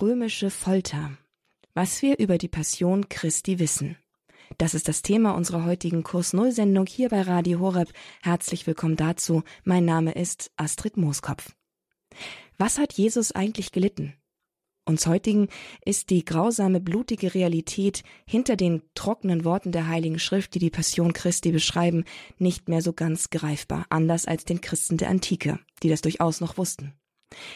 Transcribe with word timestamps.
Römische 0.00 0.50
Folter. 0.50 1.16
Was 1.72 2.02
wir 2.02 2.18
über 2.18 2.36
die 2.36 2.48
Passion 2.48 3.08
Christi 3.08 3.58
wissen. 3.58 3.96
Das 4.58 4.74
ist 4.74 4.88
das 4.88 5.00
Thema 5.00 5.30
unserer 5.32 5.64
heutigen 5.64 6.02
Kurs 6.02 6.34
Null 6.34 6.52
Sendung 6.52 6.84
hier 6.86 7.08
bei 7.08 7.22
Radio 7.22 7.60
Horeb. 7.60 7.90
Herzlich 8.22 8.66
willkommen 8.66 8.96
dazu. 8.96 9.42
Mein 9.64 9.86
Name 9.86 10.12
ist 10.12 10.50
Astrid 10.56 10.98
Mooskopf. 10.98 11.54
Was 12.58 12.78
hat 12.78 12.92
Jesus 12.92 13.32
eigentlich 13.32 13.72
gelitten? 13.72 14.12
Uns 14.84 15.06
heutigen 15.06 15.48
ist 15.84 16.10
die 16.10 16.26
grausame, 16.26 16.80
blutige 16.80 17.32
Realität 17.32 18.02
hinter 18.26 18.56
den 18.56 18.82
trockenen 18.94 19.44
Worten 19.44 19.72
der 19.72 19.88
Heiligen 19.88 20.18
Schrift, 20.18 20.54
die 20.54 20.60
die 20.60 20.70
Passion 20.70 21.14
Christi 21.14 21.52
beschreiben, 21.52 22.04
nicht 22.38 22.68
mehr 22.68 22.82
so 22.82 22.92
ganz 22.92 23.30
greifbar, 23.30 23.86
anders 23.88 24.26
als 24.26 24.44
den 24.44 24.60
Christen 24.60 24.98
der 24.98 25.08
Antike, 25.08 25.58
die 25.82 25.88
das 25.88 26.02
durchaus 26.02 26.42
noch 26.42 26.58
wussten. 26.58 26.92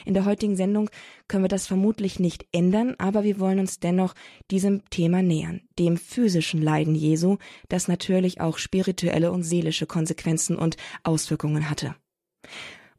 In 0.05 0.15
der 0.15 0.25
heutigen 0.25 0.57
Sendung 0.57 0.91
können 1.29 1.45
wir 1.45 1.49
das 1.49 1.67
vermutlich 1.67 2.19
nicht 2.19 2.47
ändern, 2.53 2.95
aber 2.99 3.23
wir 3.23 3.39
wollen 3.39 3.61
uns 3.61 3.79
dennoch 3.79 4.15
diesem 4.51 4.89
Thema 4.91 5.23
nähern, 5.23 5.63
dem 5.79 5.97
physischen 5.97 6.61
Leiden 6.61 6.95
Jesu, 6.95 7.39
das 7.69 7.89
natürlich 7.89 8.41
auch 8.41 8.59
spirituelle 8.59 9.31
und 9.33 9.43
seelische 9.43 9.87
Konsequenzen 9.87 10.57
und 10.57 10.77
Auswirkungen 11.05 11.71
hatte. 11.71 11.95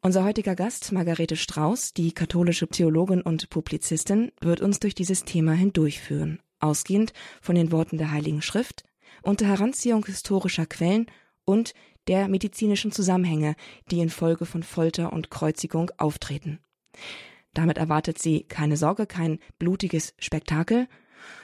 Unser 0.01 0.23
heutiger 0.23 0.55
Gast, 0.55 0.91
Margarete 0.91 1.35
Strauß, 1.35 1.93
die 1.93 2.11
katholische 2.11 2.67
Theologin 2.67 3.21
und 3.21 3.49
Publizistin, 3.49 4.31
wird 4.41 4.59
uns 4.59 4.79
durch 4.79 4.95
dieses 4.95 5.25
Thema 5.25 5.53
hindurchführen, 5.53 6.39
ausgehend 6.59 7.13
von 7.39 7.53
den 7.53 7.71
Worten 7.71 7.99
der 7.99 8.11
Heiligen 8.11 8.41
Schrift, 8.41 8.83
unter 9.21 9.45
Heranziehung 9.45 10.03
historischer 10.05 10.65
Quellen 10.65 11.05
und 11.45 11.73
der 12.07 12.27
medizinischen 12.27 12.91
Zusammenhänge, 12.91 13.55
die 13.89 13.99
infolge 13.99 14.45
von 14.45 14.63
Folter 14.63 15.13
und 15.13 15.29
Kreuzigung 15.29 15.91
auftreten. 15.97 16.59
Damit 17.53 17.77
erwartet 17.77 18.17
sie 18.17 18.43
keine 18.43 18.77
Sorge, 18.77 19.05
kein 19.05 19.39
blutiges 19.59 20.13
Spektakel, 20.17 20.87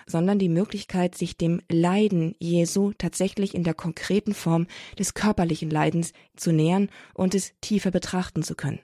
sondern 0.06 0.40
die 0.40 0.50
Möglichkeit, 0.50 1.16
sich 1.16 1.38
dem 1.38 1.62
Leiden 1.70 2.36
Jesu 2.40 2.94
tatsächlich 2.98 3.54
in 3.54 3.64
der 3.64 3.74
konkreten 3.74 4.34
Form 4.34 4.68
des 4.98 5.14
körperlichen 5.14 5.70
Leidens 5.70 6.14
zu 6.36 6.52
nähern 6.52 6.90
und 7.14 7.36
es 7.36 7.54
tiefer 7.62 7.92
betrachten 7.92 8.44
zu 8.44 8.56
können. 8.56 8.80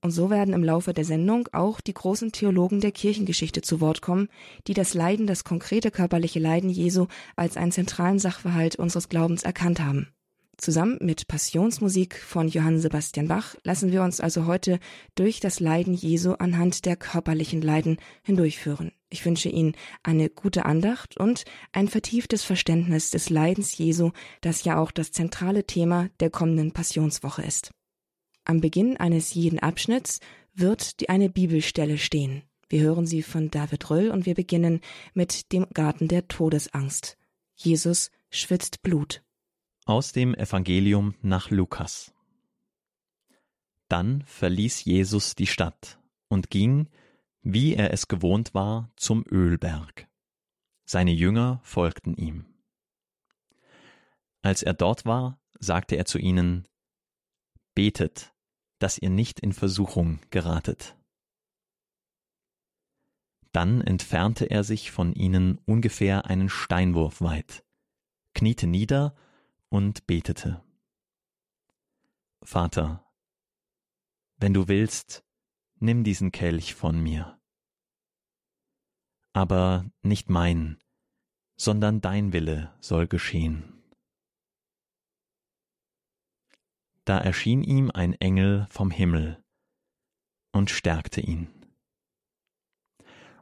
Und 0.00 0.12
so 0.12 0.30
werden 0.30 0.54
im 0.54 0.64
Laufe 0.64 0.94
der 0.94 1.04
Sendung 1.04 1.48
auch 1.52 1.80
die 1.80 1.92
großen 1.92 2.32
Theologen 2.32 2.80
der 2.80 2.92
Kirchengeschichte 2.92 3.60
zu 3.60 3.80
Wort 3.80 4.00
kommen, 4.00 4.28
die 4.66 4.74
das 4.74 4.94
Leiden, 4.94 5.26
das 5.26 5.44
konkrete 5.44 5.90
körperliche 5.90 6.38
Leiden 6.38 6.70
Jesu 6.70 7.06
als 7.36 7.56
einen 7.56 7.72
zentralen 7.72 8.18
Sachverhalt 8.18 8.76
unseres 8.76 9.08
Glaubens 9.08 9.42
erkannt 9.42 9.80
haben. 9.80 10.08
Zusammen 10.58 10.98
mit 11.00 11.28
Passionsmusik 11.28 12.18
von 12.18 12.48
Johann 12.48 12.80
Sebastian 12.80 13.28
Bach 13.28 13.54
lassen 13.62 13.92
wir 13.92 14.02
uns 14.02 14.18
also 14.20 14.46
heute 14.46 14.80
durch 15.14 15.38
das 15.38 15.60
Leiden 15.60 15.94
Jesu 15.94 16.32
anhand 16.32 16.84
der 16.84 16.96
körperlichen 16.96 17.62
Leiden 17.62 17.98
hindurchführen. 18.24 18.90
Ich 19.08 19.24
wünsche 19.24 19.48
Ihnen 19.48 19.76
eine 20.02 20.28
gute 20.28 20.66
Andacht 20.66 21.16
und 21.16 21.44
ein 21.70 21.86
vertieftes 21.86 22.42
Verständnis 22.42 23.10
des 23.10 23.30
Leidens 23.30 23.78
Jesu, 23.78 24.10
das 24.40 24.64
ja 24.64 24.80
auch 24.80 24.90
das 24.90 25.12
zentrale 25.12 25.64
Thema 25.64 26.08
der 26.18 26.28
kommenden 26.28 26.72
Passionswoche 26.72 27.42
ist. 27.42 27.70
Am 28.44 28.60
Beginn 28.60 28.96
eines 28.96 29.34
jeden 29.34 29.60
Abschnitts 29.60 30.18
wird 30.54 30.98
die 30.98 31.08
eine 31.08 31.30
Bibelstelle 31.30 31.98
stehen. 31.98 32.42
Wir 32.68 32.80
hören 32.80 33.06
sie 33.06 33.22
von 33.22 33.48
David 33.52 33.88
Röll 33.90 34.10
und 34.10 34.26
wir 34.26 34.34
beginnen 34.34 34.80
mit 35.14 35.52
dem 35.52 35.68
Garten 35.72 36.08
der 36.08 36.26
Todesangst. 36.26 37.16
Jesus 37.54 38.10
schwitzt 38.30 38.82
Blut. 38.82 39.22
Aus 39.88 40.12
dem 40.12 40.34
Evangelium 40.34 41.14
nach 41.22 41.48
Lukas. 41.48 42.12
Dann 43.88 44.20
verließ 44.20 44.84
Jesus 44.84 45.34
die 45.34 45.46
Stadt 45.46 45.98
und 46.28 46.50
ging, 46.50 46.90
wie 47.40 47.74
er 47.74 47.90
es 47.94 48.06
gewohnt 48.06 48.52
war, 48.52 48.92
zum 48.96 49.24
Ölberg. 49.30 50.06
Seine 50.84 51.12
Jünger 51.12 51.60
folgten 51.62 52.14
ihm. 52.16 52.44
Als 54.42 54.62
er 54.62 54.74
dort 54.74 55.06
war, 55.06 55.40
sagte 55.58 55.96
er 55.96 56.04
zu 56.04 56.18
ihnen, 56.18 56.68
Betet, 57.74 58.34
dass 58.80 58.98
ihr 58.98 59.08
nicht 59.08 59.40
in 59.40 59.54
Versuchung 59.54 60.20
geratet. 60.28 60.98
Dann 63.52 63.80
entfernte 63.80 64.50
er 64.50 64.64
sich 64.64 64.90
von 64.90 65.14
ihnen 65.14 65.56
ungefähr 65.64 66.26
einen 66.26 66.50
Steinwurf 66.50 67.22
weit, 67.22 67.64
kniete 68.34 68.66
nieder 68.66 69.16
und 69.68 70.06
betete. 70.06 70.62
Vater, 72.42 73.04
wenn 74.36 74.54
du 74.54 74.68
willst, 74.68 75.24
nimm 75.76 76.04
diesen 76.04 76.32
Kelch 76.32 76.74
von 76.74 77.00
mir. 77.00 77.40
Aber 79.32 79.90
nicht 80.02 80.30
mein, 80.30 80.78
sondern 81.56 82.00
dein 82.00 82.32
Wille 82.32 82.74
soll 82.80 83.06
geschehen. 83.06 83.82
Da 87.04 87.18
erschien 87.18 87.62
ihm 87.64 87.90
ein 87.90 88.12
Engel 88.14 88.66
vom 88.70 88.90
Himmel 88.90 89.42
und 90.52 90.70
stärkte 90.70 91.20
ihn. 91.20 91.48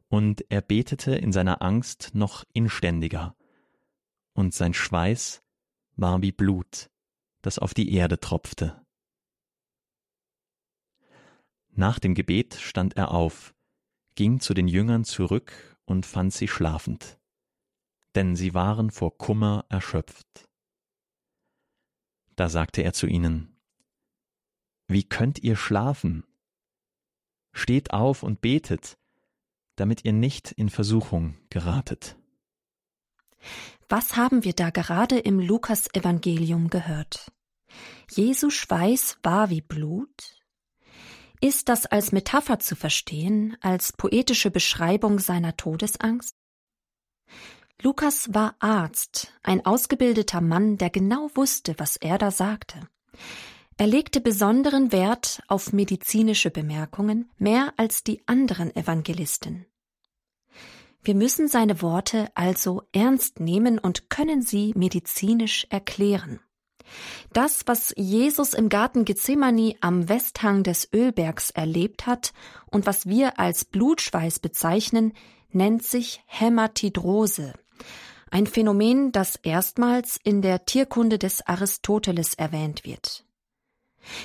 Und 0.08 0.44
er 0.50 0.60
betete 0.60 1.16
in 1.16 1.32
seiner 1.32 1.62
Angst 1.62 2.14
noch 2.14 2.44
inständiger, 2.52 3.36
und 4.34 4.54
sein 4.54 4.72
Schweiß 4.72 5.42
war 5.96 6.22
wie 6.22 6.32
Blut, 6.32 6.90
das 7.42 7.58
auf 7.58 7.74
die 7.74 7.92
Erde 7.92 8.20
tropfte. 8.20 8.84
Nach 11.70 11.98
dem 11.98 12.14
Gebet 12.14 12.54
stand 12.54 12.96
er 12.96 13.10
auf, 13.10 13.54
ging 14.14 14.40
zu 14.40 14.54
den 14.54 14.68
Jüngern 14.68 15.04
zurück 15.04 15.78
und 15.84 16.06
fand 16.06 16.32
sie 16.32 16.48
schlafend, 16.48 17.18
denn 18.14 18.36
sie 18.36 18.54
waren 18.54 18.90
vor 18.90 19.18
Kummer 19.18 19.66
erschöpft. 19.68 20.48
Da 22.34 22.48
sagte 22.48 22.82
er 22.82 22.92
zu 22.92 23.06
ihnen, 23.06 23.56
Wie 24.86 25.04
könnt 25.04 25.42
ihr 25.42 25.56
schlafen? 25.56 26.24
Steht 27.52 27.92
auf 27.92 28.22
und 28.22 28.42
betet, 28.42 28.98
damit 29.76 30.04
ihr 30.04 30.12
nicht 30.12 30.52
in 30.52 30.68
Versuchung 30.68 31.38
geratet. 31.48 32.16
Was 33.88 34.16
haben 34.16 34.44
wir 34.44 34.52
da 34.52 34.70
gerade 34.70 35.18
im 35.18 35.38
Lukas-Evangelium 35.38 36.70
gehört? 36.70 37.30
Jesu 38.10 38.50
Schweiß 38.50 39.18
war 39.22 39.50
wie 39.50 39.60
Blut? 39.60 40.42
Ist 41.40 41.68
das 41.68 41.86
als 41.86 42.12
Metapher 42.12 42.58
zu 42.58 42.76
verstehen, 42.76 43.56
als 43.60 43.92
poetische 43.92 44.50
Beschreibung 44.50 45.18
seiner 45.18 45.56
Todesangst? 45.56 46.34
Lukas 47.82 48.32
war 48.32 48.56
Arzt, 48.58 49.32
ein 49.42 49.64
ausgebildeter 49.66 50.40
Mann, 50.40 50.78
der 50.78 50.90
genau 50.90 51.30
wusste, 51.34 51.74
was 51.78 51.96
er 51.96 52.16
da 52.16 52.30
sagte. 52.30 52.88
Er 53.76 53.86
legte 53.86 54.22
besonderen 54.22 54.92
Wert 54.92 55.42
auf 55.48 55.74
medizinische 55.74 56.50
Bemerkungen, 56.50 57.30
mehr 57.36 57.74
als 57.76 58.02
die 58.02 58.26
anderen 58.26 58.74
Evangelisten. 58.74 59.66
Wir 61.06 61.14
müssen 61.14 61.46
seine 61.46 61.82
Worte 61.82 62.26
also 62.34 62.82
ernst 62.90 63.38
nehmen 63.38 63.78
und 63.78 64.10
können 64.10 64.42
sie 64.42 64.72
medizinisch 64.74 65.64
erklären. 65.70 66.40
Das, 67.32 67.62
was 67.66 67.94
Jesus 67.96 68.54
im 68.54 68.68
Garten 68.68 69.04
Gethsemane 69.04 69.76
am 69.80 70.08
Westhang 70.08 70.64
des 70.64 70.88
Ölbergs 70.92 71.50
erlebt 71.50 72.08
hat 72.08 72.32
und 72.66 72.86
was 72.86 73.06
wir 73.06 73.38
als 73.38 73.64
Blutschweiß 73.64 74.40
bezeichnen, 74.40 75.12
nennt 75.52 75.84
sich 75.84 76.24
Hämatidrose. 76.26 77.52
Ein 78.32 78.48
Phänomen, 78.48 79.12
das 79.12 79.36
erstmals 79.36 80.18
in 80.24 80.42
der 80.42 80.64
Tierkunde 80.66 81.20
des 81.20 81.46
Aristoteles 81.46 82.34
erwähnt 82.34 82.84
wird. 82.84 83.25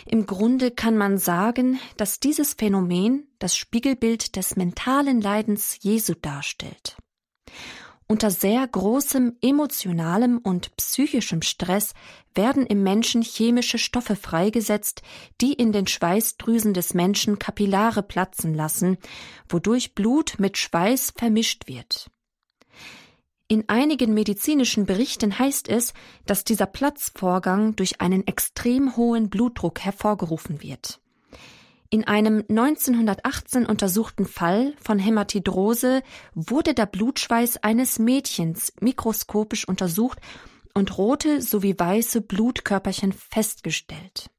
Im 0.05 0.25
Grunde 0.25 0.71
kann 0.71 0.97
man 0.97 1.17
sagen, 1.17 1.79
dass 1.97 2.19
dieses 2.19 2.53
Phänomen 2.53 3.27
das 3.39 3.55
Spiegelbild 3.55 4.35
des 4.35 4.55
mentalen 4.55 5.21
Leidens 5.21 5.77
Jesu 5.81 6.13
darstellt. 6.13 6.97
Unter 8.11 8.29
sehr 8.29 8.67
großem 8.67 9.37
emotionalem 9.41 10.39
und 10.39 10.75
psychischem 10.75 11.41
Stress 11.41 11.93
werden 12.35 12.65
im 12.65 12.83
Menschen 12.83 13.21
chemische 13.21 13.77
Stoffe 13.77 14.17
freigesetzt, 14.17 15.01
die 15.39 15.53
in 15.53 15.71
den 15.71 15.87
Schweißdrüsen 15.87 16.73
des 16.73 16.93
Menschen 16.93 17.39
Kapillare 17.39 18.03
platzen 18.03 18.53
lassen, 18.53 18.97
wodurch 19.47 19.95
Blut 19.95 20.35
mit 20.39 20.57
Schweiß 20.57 21.13
vermischt 21.15 21.69
wird. 21.69 22.11
In 23.51 23.67
einigen 23.67 24.13
medizinischen 24.13 24.85
Berichten 24.85 25.37
heißt 25.37 25.67
es, 25.67 25.93
dass 26.25 26.45
dieser 26.45 26.67
Platzvorgang 26.67 27.75
durch 27.75 27.99
einen 27.99 28.25
extrem 28.25 28.95
hohen 28.95 29.29
Blutdruck 29.29 29.81
hervorgerufen 29.81 30.61
wird. 30.63 31.01
In 31.89 32.07
einem 32.07 32.45
1918 32.47 33.65
untersuchten 33.65 34.25
Fall 34.25 34.73
von 34.81 34.99
Hämatidrose 34.99 36.01
wurde 36.33 36.73
der 36.73 36.85
Blutschweiß 36.85 37.57
eines 37.57 37.99
Mädchens 37.99 38.71
mikroskopisch 38.79 39.67
untersucht 39.67 40.19
und 40.73 40.97
rote 40.97 41.41
sowie 41.41 41.77
weiße 41.77 42.21
Blutkörperchen 42.21 43.11
festgestellt. 43.11 44.29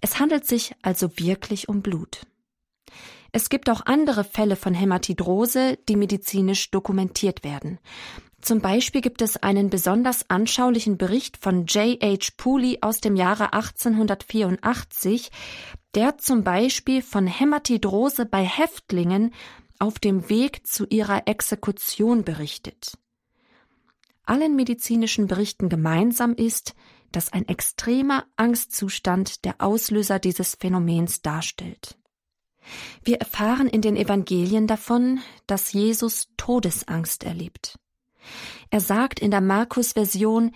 Es 0.00 0.18
handelt 0.18 0.46
sich 0.46 0.74
also 0.80 1.18
wirklich 1.18 1.68
um 1.68 1.82
Blut. 1.82 2.22
Es 3.36 3.48
gibt 3.48 3.68
auch 3.68 3.84
andere 3.84 4.22
Fälle 4.22 4.54
von 4.54 4.74
Hämatidrose, 4.74 5.76
die 5.88 5.96
medizinisch 5.96 6.70
dokumentiert 6.70 7.42
werden. 7.42 7.80
Zum 8.40 8.60
Beispiel 8.60 9.00
gibt 9.00 9.22
es 9.22 9.36
einen 9.36 9.70
besonders 9.70 10.30
anschaulichen 10.30 10.98
Bericht 10.98 11.36
von 11.36 11.66
J. 11.66 12.00
H. 12.00 12.30
Pooley 12.36 12.78
aus 12.80 13.00
dem 13.00 13.16
Jahre 13.16 13.52
1884, 13.52 15.32
der 15.96 16.16
zum 16.18 16.44
Beispiel 16.44 17.02
von 17.02 17.26
Hämatidrose 17.26 18.24
bei 18.24 18.44
Häftlingen 18.44 19.34
auf 19.80 19.98
dem 19.98 20.28
Weg 20.28 20.64
zu 20.64 20.86
ihrer 20.86 21.26
Exekution 21.26 22.22
berichtet. 22.22 22.96
Allen 24.26 24.54
medizinischen 24.54 25.26
Berichten 25.26 25.68
gemeinsam 25.68 26.34
ist, 26.34 26.76
dass 27.10 27.32
ein 27.32 27.48
extremer 27.48 28.26
Angstzustand 28.36 29.44
der 29.44 29.56
Auslöser 29.58 30.20
dieses 30.20 30.54
Phänomens 30.54 31.20
darstellt. 31.20 31.98
Wir 33.02 33.18
erfahren 33.18 33.68
in 33.68 33.82
den 33.82 33.96
Evangelien 33.96 34.66
davon, 34.66 35.20
dass 35.46 35.72
Jesus 35.72 36.28
Todesangst 36.36 37.24
erlebt. 37.24 37.78
Er 38.70 38.80
sagt 38.80 39.20
in 39.20 39.30
der 39.30 39.40
Markus-Version, 39.40 40.52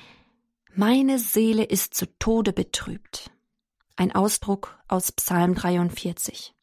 meine 0.74 1.18
Seele 1.18 1.64
ist 1.64 1.94
zu 1.94 2.06
Tode 2.18 2.52
betrübt. 2.52 3.30
Ein 3.96 4.14
Ausdruck 4.14 4.78
aus 4.86 5.12
Psalm 5.12 5.54
43. 5.54 6.54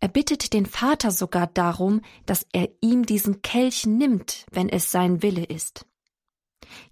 Er 0.00 0.08
bittet 0.08 0.52
den 0.52 0.66
Vater 0.66 1.10
sogar 1.10 1.46
darum, 1.46 2.02
dass 2.26 2.46
er 2.52 2.68
ihm 2.80 3.06
diesen 3.06 3.42
Kelch 3.42 3.86
nimmt, 3.86 4.44
wenn 4.50 4.68
es 4.68 4.90
sein 4.90 5.22
Wille 5.22 5.44
ist. 5.44 5.86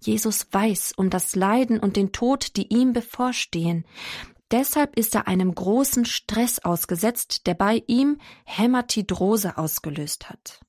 Jesus 0.01 0.47
weiß 0.51 0.95
um 0.97 1.11
das 1.11 1.35
Leiden 1.35 1.79
und 1.79 1.97
den 1.97 2.13
Tod, 2.13 2.57
die 2.57 2.69
ihm 2.69 2.93
bevorstehen. 2.93 3.85
Deshalb 4.53 4.99
ist 4.99 5.15
er 5.15 5.27
einem 5.27 5.55
großen 5.55 6.05
Stress 6.05 6.59
ausgesetzt, 6.59 7.47
der 7.47 7.55
bei 7.55 7.83
ihm 7.87 8.19
Hämatidrose 8.45 9.57
ausgelöst 9.57 10.29
hat. 10.29 10.61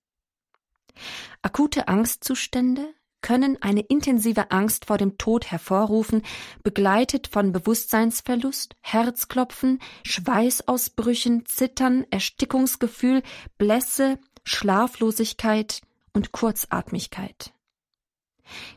Akute 1.42 1.90
Angstzustände 1.90 2.94
können 3.22 3.62
eine 3.62 3.82
intensive 3.82 4.52
Angst 4.52 4.86
vor 4.86 4.98
dem 4.98 5.18
Tod 5.18 5.52
hervorrufen, 5.52 6.22
begleitet 6.64 7.28
von 7.28 7.52
Bewusstseinsverlust, 7.52 8.76
Herzklopfen, 8.82 9.80
Schweißausbrüchen, 10.06 11.46
Zittern, 11.46 12.06
Erstickungsgefühl, 12.10 13.22
Blässe, 13.58 14.18
Schlaflosigkeit 14.46 15.82
und 16.14 16.32
Kurzatmigkeit. 16.32 17.54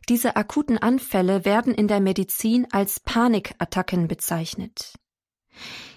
Diese 0.08 0.36
akuten 0.36 0.78
Anfälle 0.78 1.44
werden 1.44 1.74
in 1.74 1.88
der 1.88 2.00
Medizin 2.00 2.66
als 2.70 3.00
Panikattacken 3.00 4.08
bezeichnet. 4.08 4.94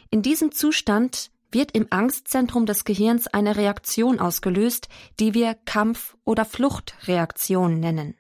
In 0.10 0.22
diesem 0.22 0.52
Zustand 0.52 1.32
wird 1.52 1.72
im 1.72 1.88
Angstzentrum 1.90 2.66
des 2.66 2.84
Gehirns 2.84 3.28
eine 3.28 3.56
Reaktion 3.56 4.20
ausgelöst, 4.20 4.88
die 5.20 5.34
wir 5.34 5.56
Kampf- 5.66 6.18
oder 6.24 6.46
Fluchtreaktion 6.46 7.80
nennen. 7.80 8.16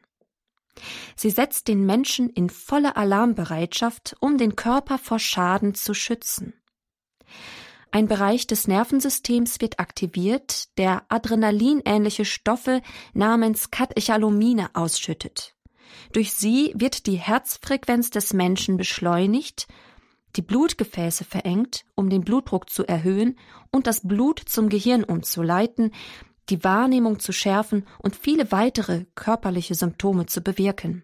Sie 1.15 1.29
setzt 1.29 1.67
den 1.67 1.85
Menschen 1.85 2.29
in 2.29 2.49
volle 2.49 2.95
Alarmbereitschaft, 2.95 4.15
um 4.19 4.37
den 4.37 4.55
Körper 4.55 4.97
vor 4.97 5.19
Schaden 5.19 5.75
zu 5.75 5.93
schützen. 5.93 6.53
Ein 7.91 8.07
Bereich 8.07 8.45
des 8.45 8.68
Nervensystems 8.68 9.62
wird 9.62 9.80
aktiviert, 9.80 10.77
der 10.77 11.03
adrenalinähnliche 11.09 12.25
Stoffe 12.25 12.81
namens 13.13 13.71
Katecholamine 13.71 14.69
ausschüttet. 14.74 15.56
Durch 16.13 16.33
sie 16.33 16.71
wird 16.75 17.07
die 17.07 17.18
Herzfrequenz 17.18 18.12
des 18.12 18.33
Menschen 18.33 18.77
beschleunigt 18.77 19.68
die 20.36 20.41
Blutgefäße 20.41 21.24
verengt, 21.24 21.86
um 21.95 22.09
den 22.09 22.21
Blutdruck 22.21 22.69
zu 22.69 22.86
erhöhen 22.86 23.38
und 23.71 23.88
das 23.88 24.07
Blut 24.07 24.39
zum 24.45 24.69
Gehirn 24.69 25.03
umzuleiten, 25.03 25.92
die 26.50 26.63
Wahrnehmung 26.63 27.19
zu 27.19 27.31
schärfen 27.31 27.85
und 28.00 28.15
viele 28.15 28.51
weitere 28.51 29.06
körperliche 29.15 29.75
Symptome 29.75 30.25
zu 30.25 30.42
bewirken. 30.42 31.03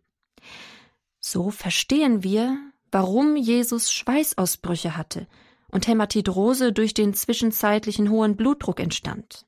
So 1.20 1.50
verstehen 1.50 2.24
wir, 2.24 2.58
warum 2.92 3.36
Jesus 3.36 3.92
Schweißausbrüche 3.92 4.96
hatte 4.96 5.28
und 5.76 5.88
Hämatidrose 5.88 6.72
durch 6.72 6.94
den 6.94 7.14
zwischenzeitlichen 7.14 8.10
hohen 8.10 8.38
Blutdruck 8.38 8.80
entstand. 8.80 9.46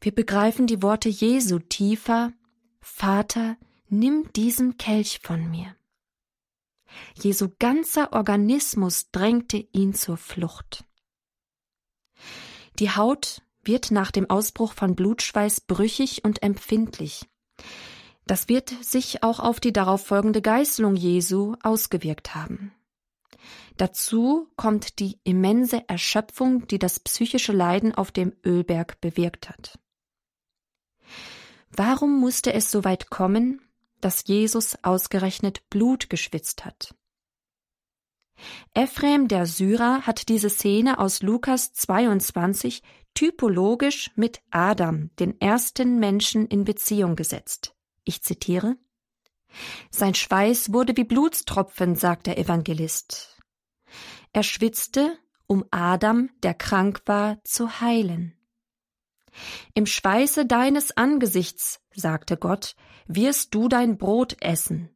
Wir 0.00 0.12
begreifen 0.12 0.66
die 0.66 0.82
Worte 0.82 1.08
Jesu 1.08 1.60
tiefer 1.60 2.32
Vater, 2.80 3.56
nimm 3.88 4.28
diesen 4.34 4.76
Kelch 4.76 5.20
von 5.22 5.48
mir. 5.52 5.76
Jesu 7.14 7.48
ganzer 7.60 8.12
Organismus 8.12 9.10
drängte 9.12 9.56
ihn 9.70 9.94
zur 9.94 10.16
Flucht. 10.16 10.84
Die 12.80 12.90
Haut 12.90 13.42
wird 13.62 13.92
nach 13.92 14.10
dem 14.10 14.28
Ausbruch 14.28 14.72
von 14.72 14.96
Blutschweiß 14.96 15.60
brüchig 15.60 16.24
und 16.24 16.42
empfindlich. 16.42 17.28
Das 18.26 18.48
wird 18.48 18.70
sich 18.84 19.22
auch 19.22 19.38
auf 19.38 19.60
die 19.60 19.72
darauffolgende 19.72 20.42
Geißelung 20.42 20.96
Jesu 20.96 21.54
ausgewirkt 21.62 22.34
haben. 22.34 22.75
Dazu 23.76 24.48
kommt 24.56 24.98
die 24.98 25.18
immense 25.24 25.88
Erschöpfung, 25.88 26.66
die 26.66 26.78
das 26.78 27.00
psychische 27.00 27.52
Leiden 27.52 27.94
auf 27.94 28.10
dem 28.10 28.32
Ölberg 28.44 29.00
bewirkt 29.00 29.48
hat. 29.50 29.78
Warum 31.70 32.18
musste 32.18 32.52
es 32.54 32.70
so 32.70 32.84
weit 32.84 33.10
kommen, 33.10 33.60
dass 34.00 34.24
Jesus 34.26 34.76
ausgerechnet 34.82 35.68
Blut 35.70 36.10
geschwitzt 36.10 36.64
hat. 36.64 36.94
Ephrem 38.74 39.28
der 39.28 39.46
Syrer 39.46 40.02
hat 40.02 40.28
diese 40.28 40.50
Szene 40.50 40.98
aus 40.98 41.22
Lukas 41.22 41.72
22 41.72 42.82
typologisch 43.14 44.10
mit 44.14 44.42
Adam, 44.50 45.10
den 45.18 45.40
ersten 45.40 45.98
Menschen, 45.98 46.46
in 46.46 46.64
Beziehung 46.64 47.16
gesetzt. 47.16 47.74
Ich 48.04 48.22
zitiere 48.22 48.76
Sein 49.90 50.14
Schweiß 50.14 50.72
wurde 50.72 50.96
wie 50.96 51.04
Blutstropfen, 51.04 51.96
sagt 51.96 52.26
der 52.26 52.38
Evangelist. 52.38 53.35
Er 54.36 54.42
schwitzte, 54.42 55.18
um 55.46 55.64
Adam, 55.70 56.28
der 56.42 56.52
krank 56.52 57.00
war, 57.06 57.42
zu 57.42 57.80
heilen. 57.80 58.36
Im 59.72 59.86
Schweiße 59.86 60.44
deines 60.44 60.94
Angesichts, 60.94 61.80
sagte 61.94 62.36
Gott, 62.36 62.76
wirst 63.06 63.54
du 63.54 63.68
dein 63.68 63.96
Brot 63.96 64.36
essen. 64.42 64.90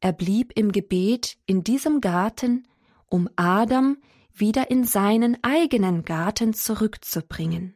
Er 0.00 0.14
blieb 0.14 0.50
im 0.56 0.72
Gebet 0.72 1.36
in 1.44 1.62
diesem 1.62 2.00
Garten, 2.00 2.66
um 3.04 3.28
Adam 3.36 3.98
wieder 4.32 4.70
in 4.70 4.84
seinen 4.84 5.36
eigenen 5.44 6.06
Garten 6.06 6.54
zurückzubringen. 6.54 7.74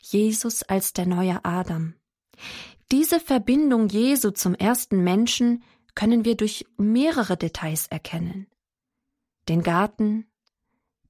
Jesus 0.00 0.62
als 0.62 0.94
der 0.94 1.04
neue 1.04 1.44
Adam. 1.44 1.96
Diese 2.90 3.20
Verbindung 3.20 3.88
Jesu 3.88 4.30
zum 4.30 4.54
ersten 4.54 5.04
Menschen 5.04 5.62
können 5.94 6.24
wir 6.24 6.34
durch 6.34 6.64
mehrere 6.78 7.36
Details 7.36 7.88
erkennen. 7.88 8.46
Den 9.48 9.62
Garten, 9.62 10.26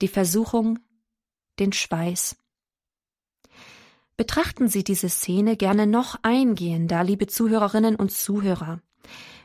die 0.00 0.08
Versuchung, 0.08 0.80
den 1.60 1.72
Schweiß. 1.72 2.36
Betrachten 4.16 4.68
Sie 4.68 4.84
diese 4.84 5.08
Szene 5.08 5.56
gerne 5.56 5.86
noch 5.86 6.16
eingehender, 6.22 7.02
liebe 7.04 7.26
Zuhörerinnen 7.26 7.96
und 7.96 8.10
Zuhörer. 8.12 8.80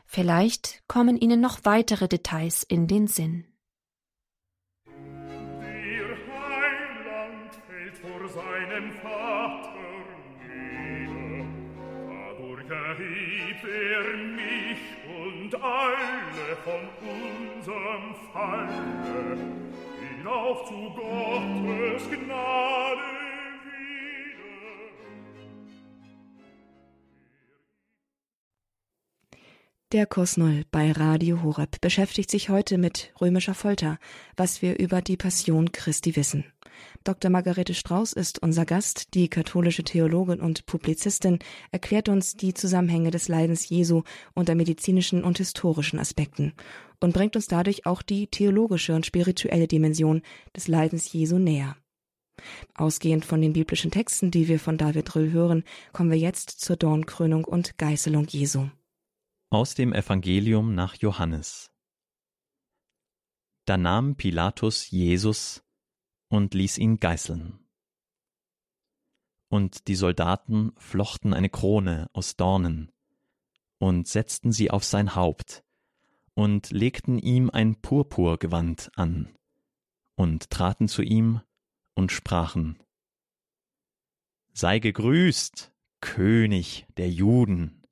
Vielleicht 0.06 0.82
kommen 0.88 1.16
Ihnen 1.16 1.40
noch 1.40 1.60
weitere 1.64 2.08
Details 2.08 2.64
in 2.64 2.88
den 2.88 3.06
Sinn. 3.06 3.46
Der 4.86 6.16
Heiland 6.26 7.54
fällt 7.68 7.96
vor 7.98 8.28
seinem 8.28 8.92
Vater 9.02 9.74
nieder. 10.48 11.46
Dadurch 12.38 12.70
erhebt 12.70 13.64
er 13.64 14.16
mich 14.16 14.80
und 15.06 15.54
alle 16.50 16.56
von 16.64 16.88
unserem 17.58 18.14
Falle 18.32 19.36
hinauf 20.16 20.68
zu 20.68 20.74
Gottes 20.94 22.10
Gnade. 22.10 23.00
Der 29.92 30.06
Kurs 30.06 30.36
Null 30.36 30.64
bei 30.70 30.92
Radio 30.92 31.42
Horeb 31.42 31.80
beschäftigt 31.80 32.30
sich 32.30 32.48
heute 32.48 32.78
mit 32.78 33.12
römischer 33.20 33.54
Folter, 33.54 33.98
was 34.36 34.62
wir 34.62 34.78
über 34.78 35.02
die 35.02 35.16
Passion 35.16 35.72
Christi 35.72 36.14
wissen. 36.14 36.44
Dr. 37.04 37.30
Margarete 37.30 37.74
Strauß 37.74 38.12
ist 38.12 38.42
unser 38.42 38.64
Gast, 38.64 39.14
die 39.14 39.28
katholische 39.28 39.84
Theologin 39.84 40.40
und 40.40 40.66
Publizistin, 40.66 41.38
erklärt 41.70 42.08
uns 42.08 42.34
die 42.36 42.54
Zusammenhänge 42.54 43.10
des 43.10 43.28
Leidens 43.28 43.68
Jesu 43.68 44.02
unter 44.34 44.54
medizinischen 44.54 45.24
und 45.24 45.38
historischen 45.38 45.98
Aspekten 45.98 46.52
und 47.00 47.14
bringt 47.14 47.36
uns 47.36 47.46
dadurch 47.46 47.86
auch 47.86 48.02
die 48.02 48.26
theologische 48.26 48.94
und 48.94 49.06
spirituelle 49.06 49.66
Dimension 49.66 50.22
des 50.54 50.68
Leidens 50.68 51.12
Jesu 51.12 51.38
näher. 51.38 51.76
Ausgehend 52.74 53.24
von 53.24 53.40
den 53.40 53.52
biblischen 53.52 53.90
Texten, 53.90 54.30
die 54.30 54.48
wir 54.48 54.58
von 54.58 54.78
David 54.78 55.14
Röll 55.14 55.30
hören, 55.30 55.64
kommen 55.92 56.10
wir 56.10 56.18
jetzt 56.18 56.60
zur 56.60 56.76
Dornkrönung 56.76 57.44
und 57.44 57.76
Geißelung 57.78 58.26
Jesu. 58.28 58.68
Aus 59.50 59.74
dem 59.74 59.92
Evangelium 59.92 60.74
nach 60.74 60.94
Johannes. 60.94 61.70
Da 63.66 63.76
nahm 63.76 64.16
Pilatus 64.16 64.90
Jesus 64.90 65.62
und 66.30 66.54
ließ 66.54 66.78
ihn 66.78 66.98
geißeln. 66.98 67.58
Und 69.48 69.88
die 69.88 69.96
Soldaten 69.96 70.72
flochten 70.78 71.34
eine 71.34 71.50
Krone 71.50 72.08
aus 72.12 72.36
Dornen 72.36 72.90
und 73.78 74.06
setzten 74.06 74.52
sie 74.52 74.70
auf 74.70 74.84
sein 74.84 75.16
Haupt 75.16 75.64
und 76.34 76.70
legten 76.70 77.18
ihm 77.18 77.50
ein 77.50 77.80
Purpurgewand 77.82 78.90
an 78.94 79.36
und 80.14 80.50
traten 80.50 80.86
zu 80.86 81.02
ihm 81.02 81.40
und 81.94 82.12
sprachen 82.12 82.78
Sei 84.52 84.78
gegrüßt, 84.78 85.72
König 86.00 86.86
der 86.96 87.10
Juden, 87.10 87.82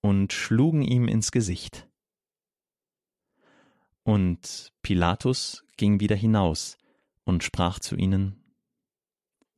und 0.00 0.32
schlugen 0.32 0.82
ihm 0.82 1.08
ins 1.08 1.30
Gesicht. 1.30 1.88
Und 4.02 4.72
Pilatus 4.82 5.64
ging 5.76 6.00
wieder 6.00 6.16
hinaus 6.16 6.78
und 7.30 7.44
sprach 7.44 7.78
zu 7.78 7.94
ihnen 7.94 8.42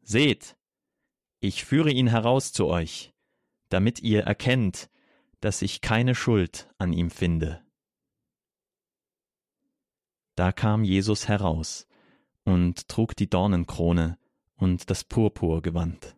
Seht, 0.02 0.56
ich 1.40 1.64
führe 1.64 1.90
ihn 1.90 2.06
heraus 2.06 2.52
zu 2.52 2.66
euch, 2.66 3.14
damit 3.70 4.00
ihr 4.00 4.24
erkennt, 4.24 4.90
dass 5.40 5.62
ich 5.62 5.80
keine 5.80 6.14
Schuld 6.14 6.68
an 6.76 6.92
ihm 6.92 7.10
finde. 7.10 7.64
Da 10.34 10.52
kam 10.52 10.84
Jesus 10.84 11.28
heraus 11.28 11.86
und 12.44 12.88
trug 12.88 13.16
die 13.16 13.30
Dornenkrone 13.30 14.18
und 14.56 14.90
das 14.90 15.02
Purpurgewand. 15.02 16.14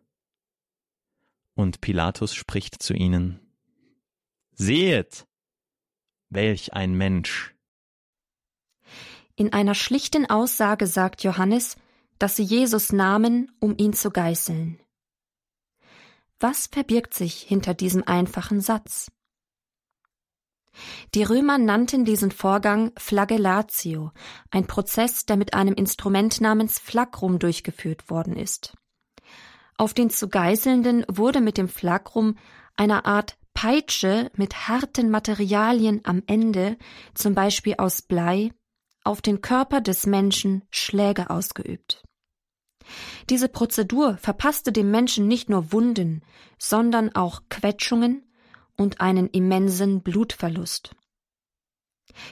Und 1.53 1.79
Pilatus 1.79 2.35
spricht 2.35 2.83
zu 2.83 2.93
ihnen, 2.93 3.39
Sehet, 4.51 5.25
welch 6.29 6.73
ein 6.73 6.95
Mensch! 6.95 7.54
In 9.37 9.51
einer 9.51 9.75
schlichten 9.75 10.29
Aussage 10.29 10.87
sagt 10.87 11.23
Johannes, 11.23 11.75
dass 12.19 12.37
sie 12.37 12.43
Jesus 12.43 12.93
nahmen, 12.93 13.51
um 13.59 13.75
ihn 13.77 13.91
zu 13.91 14.09
geißeln. 14.09 14.79
Was 16.39 16.67
verbirgt 16.67 17.13
sich 17.13 17.41
hinter 17.41 17.73
diesem 17.73 18.03
einfachen 18.07 18.61
Satz? 18.61 19.11
Die 21.13 21.23
Römer 21.23 21.57
nannten 21.57 22.05
diesen 22.05 22.31
Vorgang 22.31 22.91
Flagellatio, 22.97 24.11
ein 24.51 24.67
Prozess, 24.67 25.25
der 25.25 25.37
mit 25.37 25.53
einem 25.53 25.73
Instrument 25.73 26.41
namens 26.41 26.79
Flagrum 26.79 27.39
durchgeführt 27.39 28.09
worden 28.09 28.35
ist. 28.35 28.75
Auf 29.77 29.93
den 29.93 30.09
zu 30.09 30.29
Geißelnden 30.29 31.05
wurde 31.09 31.41
mit 31.41 31.57
dem 31.57 31.67
Flagrum 31.67 32.37
eine 32.77 33.05
Art 33.05 33.37
Peitsche 33.53 34.31
mit 34.35 34.67
harten 34.67 35.09
Materialien 35.09 36.01
am 36.03 36.23
Ende, 36.27 36.77
zum 37.13 37.35
Beispiel 37.35 37.75
aus 37.77 38.01
Blei, 38.01 38.51
auf 39.05 39.21
den 39.21 39.41
Körper 39.41 39.81
des 39.81 40.05
Menschen 40.05 40.63
Schläge 40.69 41.29
ausgeübt. 41.29 42.03
Diese 43.29 43.49
Prozedur 43.49 44.17
verpasste 44.17 44.71
dem 44.71 44.91
Menschen 44.91 45.27
nicht 45.27 45.49
nur 45.49 45.71
Wunden, 45.71 46.21
sondern 46.59 47.15
auch 47.15 47.41
Quetschungen, 47.49 48.25
und 48.77 49.01
einen 49.01 49.29
immensen 49.29 50.01
Blutverlust. 50.01 50.95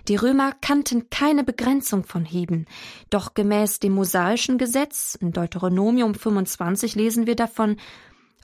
Die 0.08 0.16
Römer 0.16 0.54
kannten 0.62 1.10
keine 1.10 1.44
Begrenzung 1.44 2.06
von 2.06 2.24
Hieben, 2.24 2.66
doch 3.10 3.34
gemäß 3.34 3.80
dem 3.80 3.94
mosaischen 3.94 4.58
Gesetz 4.58 5.16
in 5.16 5.34
Deuteronomium 5.34 6.16
25 6.16 6.96
lesen 6.96 7.28
wir 7.28 7.36
davon, 7.36 7.78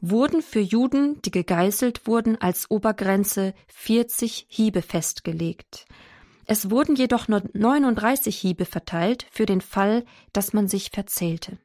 wurden 0.01 0.41
für 0.41 0.59
Juden, 0.59 1.21
die 1.21 1.31
gegeißelt 1.31 2.07
wurden, 2.07 2.39
als 2.41 2.69
Obergrenze 2.71 3.53
40 3.67 4.48
Hiebe 4.50 4.81
festgelegt. 4.81 5.86
Es 6.51 6.72
wurden 6.72 6.96
jedoch 6.96 7.27
nur 7.27 7.44
39 7.53 8.36
Hiebe 8.36 8.65
verteilt 8.65 9.27
für 9.29 9.46
den 9.46 9.62
Fall, 9.62 10.03
dass 10.34 10.51
man 10.51 10.68
sich 10.68 10.89
verzählte. 10.89 11.60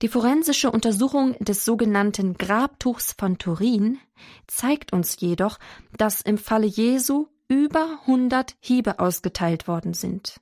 Die 0.00 0.06
forensische 0.06 0.70
Untersuchung 0.70 1.36
des 1.40 1.64
sogenannten 1.64 2.34
Grabtuchs 2.34 3.16
von 3.18 3.38
Turin 3.38 3.98
zeigt 4.46 4.92
uns 4.92 5.18
jedoch, 5.18 5.58
dass 5.96 6.20
im 6.20 6.38
Falle 6.38 6.68
Jesu 6.68 7.26
über 7.48 7.98
100 8.02 8.54
Hiebe 8.60 9.00
ausgeteilt 9.00 9.66
worden 9.66 9.92
sind. 9.92 10.40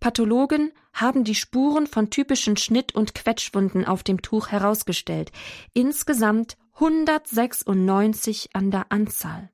Pathologen 0.00 0.72
haben 0.94 1.24
die 1.24 1.34
Spuren 1.34 1.86
von 1.86 2.08
typischen 2.08 2.56
Schnitt- 2.56 2.94
und 2.94 3.14
Quetschwunden 3.14 3.84
auf 3.84 4.02
dem 4.02 4.22
Tuch 4.22 4.48
herausgestellt, 4.48 5.30
insgesamt 5.74 6.56
196 6.72 8.48
an 8.54 8.70
der 8.70 8.90
Anzahl. 8.90 9.50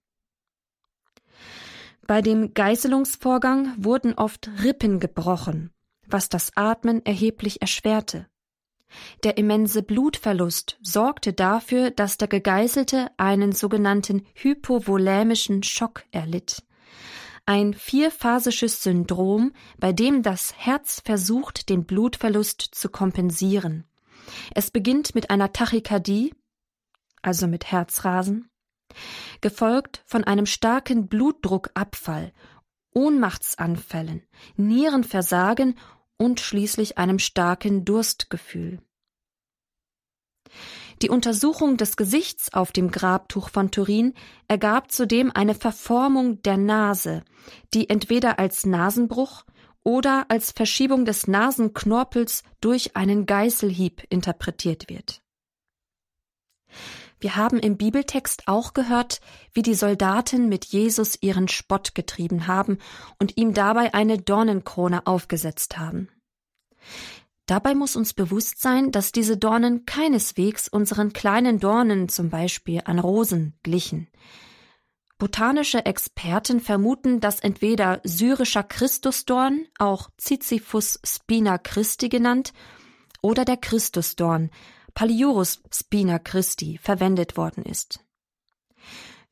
Bei 2.06 2.22
dem 2.22 2.54
Geißelungsvorgang 2.54 3.74
wurden 3.76 4.14
oft 4.14 4.50
Rippen 4.62 5.00
gebrochen, 5.00 5.70
was 6.06 6.28
das 6.28 6.52
Atmen 6.56 7.04
erheblich 7.04 7.62
erschwerte. 7.62 8.26
Der 9.22 9.38
immense 9.38 9.82
Blutverlust 9.82 10.78
sorgte 10.82 11.32
dafür, 11.32 11.90
dass 11.90 12.18
der 12.18 12.28
Gegeißelte 12.28 13.10
einen 13.16 13.52
sogenannten 13.52 14.26
hypovolämischen 14.34 15.62
Schock 15.62 16.04
erlitt. 16.10 16.64
Ein 17.46 17.74
vierphasisches 17.74 18.82
Syndrom, 18.82 19.52
bei 19.78 19.92
dem 19.92 20.22
das 20.22 20.54
Herz 20.56 21.00
versucht, 21.04 21.68
den 21.68 21.84
Blutverlust 21.84 22.60
zu 22.60 22.88
kompensieren. 22.88 23.84
Es 24.54 24.70
beginnt 24.70 25.14
mit 25.14 25.30
einer 25.30 25.52
Tachykardie, 25.52 26.34
also 27.22 27.46
mit 27.46 27.70
Herzrasen, 27.70 28.49
gefolgt 29.40 30.02
von 30.06 30.24
einem 30.24 30.46
starken 30.46 31.08
Blutdruckabfall, 31.08 32.32
Ohnmachtsanfällen, 32.92 34.22
Nierenversagen 34.56 35.78
und 36.16 36.40
schließlich 36.40 36.98
einem 36.98 37.18
starken 37.18 37.84
Durstgefühl. 37.84 38.80
Die 41.02 41.08
Untersuchung 41.08 41.76
des 41.76 41.96
Gesichts 41.96 42.52
auf 42.52 42.72
dem 42.72 42.90
Grabtuch 42.90 43.48
von 43.48 43.70
Turin 43.70 44.12
ergab 44.48 44.92
zudem 44.92 45.30
eine 45.34 45.54
Verformung 45.54 46.42
der 46.42 46.58
Nase, 46.58 47.24
die 47.72 47.88
entweder 47.88 48.38
als 48.38 48.66
Nasenbruch 48.66 49.44
oder 49.82 50.26
als 50.28 50.50
Verschiebung 50.52 51.06
des 51.06 51.26
Nasenknorpels 51.26 52.42
durch 52.60 52.96
einen 52.96 53.24
Geißelhieb 53.24 54.04
interpretiert 54.10 54.90
wird. 54.90 55.22
Wir 57.20 57.36
haben 57.36 57.58
im 57.58 57.76
Bibeltext 57.76 58.44
auch 58.46 58.72
gehört, 58.72 59.20
wie 59.52 59.62
die 59.62 59.74
Soldaten 59.74 60.48
mit 60.48 60.64
Jesus 60.64 61.18
ihren 61.20 61.48
Spott 61.48 61.94
getrieben 61.94 62.46
haben 62.46 62.78
und 63.18 63.36
ihm 63.36 63.52
dabei 63.52 63.92
eine 63.92 64.18
Dornenkrone 64.18 65.06
aufgesetzt 65.06 65.78
haben. 65.78 66.08
Dabei 67.44 67.74
muss 67.74 67.94
uns 67.96 68.14
bewusst 68.14 68.62
sein, 68.62 68.90
dass 68.90 69.12
diese 69.12 69.36
Dornen 69.36 69.84
keineswegs 69.84 70.68
unseren 70.68 71.12
kleinen 71.12 71.58
Dornen, 71.58 72.08
zum 72.08 72.30
Beispiel 72.30 72.82
an 72.84 72.98
Rosen, 72.98 73.58
glichen. 73.62 74.08
Botanische 75.18 75.84
Experten 75.84 76.60
vermuten, 76.60 77.20
dass 77.20 77.40
entweder 77.40 78.00
syrischer 78.04 78.62
Christusdorn, 78.62 79.66
auch 79.78 80.08
Ziziphus 80.16 81.00
spina 81.04 81.58
Christi 81.58 82.08
genannt, 82.08 82.54
oder 83.20 83.44
der 83.44 83.58
Christusdorn, 83.58 84.50
Paliurus 84.94 85.62
spina 85.72 86.18
Christi 86.18 86.78
verwendet 86.82 87.36
worden 87.36 87.64
ist. 87.64 88.00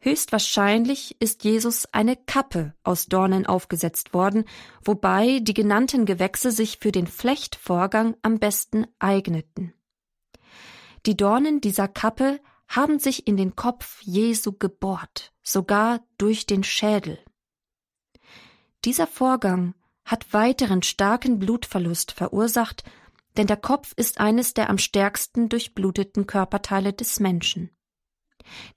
Höchstwahrscheinlich 0.01 1.21
ist 1.21 1.43
Jesus 1.43 1.87
eine 1.93 2.15
Kappe 2.15 2.75
aus 2.85 3.07
Dornen 3.07 3.47
aufgesetzt 3.47 4.15
worden, 4.15 4.45
wobei 4.85 5.41
die 5.41 5.55
genannten 5.55 6.07
Gewächse 6.07 6.53
sich 6.53 6.79
für 6.79 6.93
den 6.93 7.09
Flechtvorgang 7.09 8.17
am 8.23 8.39
besten 8.39 8.87
eigneten. 9.01 9.75
Die 11.07 11.17
Dornen 11.17 11.61
dieser 11.61 11.89
Kappe 11.89 12.41
haben 12.69 12.99
sich 12.99 13.27
in 13.27 13.37
den 13.37 13.57
Kopf 13.57 14.01
Jesu 14.03 14.53
gebohrt, 14.53 15.33
sogar 15.43 16.01
durch 16.17 16.47
den 16.47 16.63
Schädel. 16.63 17.19
Dieser 18.85 19.07
Vorgang 19.07 19.75
hat 20.05 20.33
weiteren 20.33 20.83
starken 20.83 21.39
Blutverlust 21.39 22.13
verursacht 22.13 22.85
denn 23.39 23.47
der 23.47 23.57
Kopf 23.57 23.93
ist 23.97 24.21
eines 24.21 24.53
der 24.53 24.69
am 24.69 24.77
stärksten 24.79 25.49
durchbluteten 25.49 26.27
Körperteile 26.27 26.93
des 26.93 27.21
Menschen. 27.21 27.71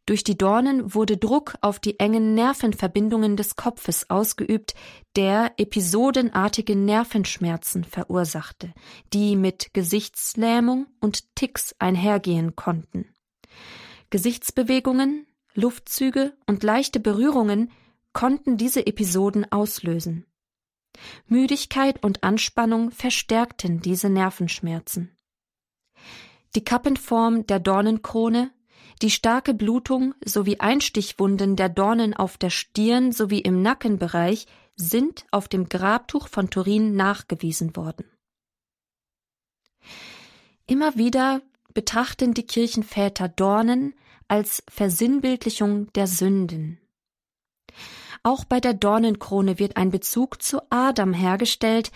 Durch 0.06 0.24
die 0.24 0.38
Dornen 0.38 0.94
wurde 0.94 1.18
Druck 1.18 1.56
auf 1.62 1.80
die 1.80 2.00
engen 2.00 2.36
Nervenverbindungen 2.36 3.38
des 3.38 3.56
Kopfes 3.56 4.10
ausgeübt, 4.10 4.74
der 5.16 5.54
episodenartige 5.58 6.76
Nervenschmerzen 6.76 7.84
verursachte, 7.84 8.74
die 9.14 9.36
mit 9.36 9.74
Gesichtslähmung 9.74 10.88
und 11.00 11.36
Ticks 11.36 11.76
einhergehen 11.80 12.56
konnten. 12.56 13.14
Gesichtsbewegungen, 14.10 15.26
Luftzüge 15.54 16.34
und 16.46 16.64
leichte 16.64 17.00
Berührungen 17.00 17.72
konnten 18.14 18.58
diese 18.58 18.86
Episoden 18.86 19.50
auslösen. 19.52 20.26
Müdigkeit 21.28 22.04
und 22.04 22.24
Anspannung 22.24 22.92
verstärkten 22.92 23.82
diese 23.82 24.10
Nervenschmerzen. 24.10 25.16
Die 26.56 26.64
Kappenform 26.64 27.46
der 27.48 27.60
Dornenkrone, 27.60 28.52
die 29.02 29.10
starke 29.10 29.54
Blutung 29.54 30.14
sowie 30.24 30.60
Einstichwunden 30.60 31.56
der 31.56 31.70
Dornen 31.70 32.14
auf 32.14 32.38
der 32.38 32.50
Stirn 32.50 33.12
sowie 33.12 33.40
im 33.40 33.62
Nackenbereich 33.62 34.48
sind 34.76 35.26
auf 35.32 35.48
dem 35.48 35.70
Grabtuch 35.70 36.28
von 36.28 36.50
Turin 36.50 36.96
nachgewiesen 36.96 37.76
worden. 37.76 38.06
Immer 40.68 40.96
wieder 40.96 41.42
betrachten 41.74 42.34
die 42.34 42.46
Kirchenväter 42.46 43.30
Dornen 43.30 43.94
als 44.28 44.64
Versinnbildlichung 44.70 45.92
der 45.94 46.08
Sünden. 46.08 46.80
Auch 48.24 48.46
bei 48.46 48.60
der 48.60 48.74
Dornenkrone 48.74 49.58
wird 49.58 49.78
ein 49.78 49.90
Bezug 49.90 50.42
zu 50.42 50.62
Adam 50.70 51.14
hergestellt, 51.14 51.92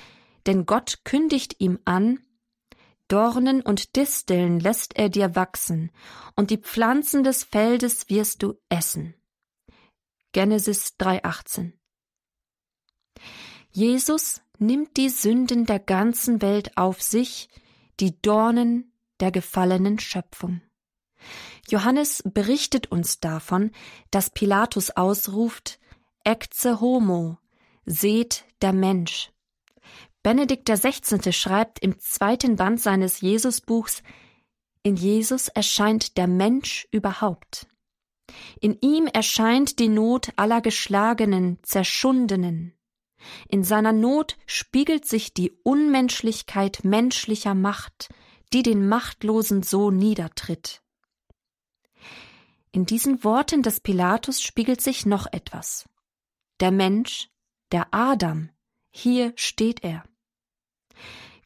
denn 0.47 0.65
Gott 0.65 1.01
kündigt 1.03 1.55
ihm 1.59 1.79
an, 1.85 2.19
Dornen 3.07 3.61
und 3.61 3.95
Disteln 3.95 4.59
lässt 4.59 4.95
er 4.95 5.09
dir 5.09 5.35
wachsen, 5.35 5.91
und 6.35 6.49
die 6.49 6.57
Pflanzen 6.57 7.23
des 7.23 7.43
Feldes 7.43 8.09
wirst 8.09 8.41
du 8.41 8.55
essen. 8.69 9.13
Genesis 10.31 10.95
3,18 10.99 11.73
Jesus 13.71 14.41
nimmt 14.57 14.97
die 14.97 15.09
Sünden 15.09 15.65
der 15.65 15.79
ganzen 15.79 16.41
Welt 16.41 16.75
auf 16.77 17.01
sich, 17.01 17.49
die 17.99 18.19
Dornen 18.21 18.91
der 19.19 19.31
gefallenen 19.31 19.99
Schöpfung. 19.99 20.61
Johannes 21.69 22.23
berichtet 22.25 22.91
uns 22.91 23.19
davon, 23.19 23.71
dass 24.11 24.29
Pilatus 24.29 24.91
ausruft, 24.91 25.79
Ecce 26.25 26.81
homo, 26.81 27.37
seht 27.85 28.45
der 28.63 28.73
Mensch. 28.73 29.31
Benedikt 30.23 30.67
XVI. 30.67 31.31
schreibt 31.31 31.77
im 31.83 31.99
zweiten 31.99 32.55
Band 32.55 32.81
seines 32.81 33.21
Jesusbuchs, 33.21 34.01
in 34.81 34.95
Jesus 34.95 35.49
erscheint 35.49 36.17
der 36.17 36.25
Mensch 36.25 36.87
überhaupt. 36.89 37.67
In 38.59 38.75
ihm 38.81 39.05
erscheint 39.05 39.77
die 39.77 39.87
Not 39.87 40.29
aller 40.35 40.61
Geschlagenen, 40.61 41.59
Zerschundenen. 41.61 42.73
In 43.47 43.63
seiner 43.63 43.93
Not 43.93 44.35
spiegelt 44.47 45.05
sich 45.05 45.35
die 45.35 45.51
Unmenschlichkeit 45.61 46.79
menschlicher 46.83 47.53
Macht, 47.53 48.09
die 48.51 48.63
den 48.63 48.87
Machtlosen 48.87 49.61
so 49.61 49.91
niedertritt. 49.91 50.81
In 52.71 52.87
diesen 52.87 53.23
Worten 53.23 53.61
des 53.61 53.79
Pilatus 53.79 54.41
spiegelt 54.41 54.81
sich 54.81 55.05
noch 55.05 55.27
etwas. 55.31 55.85
Der 56.59 56.71
Mensch, 56.71 57.29
der 57.71 57.87
Adam, 57.91 58.49
hier 58.91 59.33
steht 59.35 59.83
er. 59.83 60.03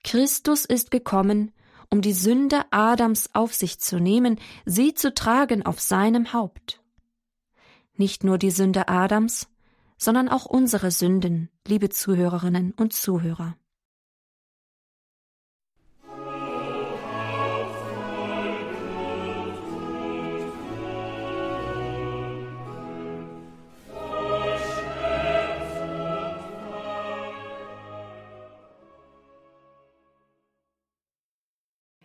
Christus 0.04 0.66
ist 0.66 0.92
gekommen, 0.92 1.52
um 1.90 2.02
die 2.02 2.14
Sünde 2.14 2.66
Adams 2.72 3.30
auf 3.34 3.54
sich 3.54 3.80
zu 3.80 4.00
nehmen, 4.00 4.40
sie 4.66 4.94
zu 4.94 5.14
tragen 5.14 5.66
auf 5.66 5.80
seinem 5.80 6.34
Haupt. 6.34 6.82
Nicht 7.94 8.24
nur 8.24 8.38
die 8.38 8.52
Sünde 8.52 8.88
Adams, 8.88 9.50
sondern 9.98 10.30
auch 10.30 10.46
unsere 10.46 10.92
Sünden, 10.92 11.50
liebe 11.68 11.90
Zuhörerinnen 11.90 12.72
und 12.74 12.94
Zuhörer. 12.94 13.58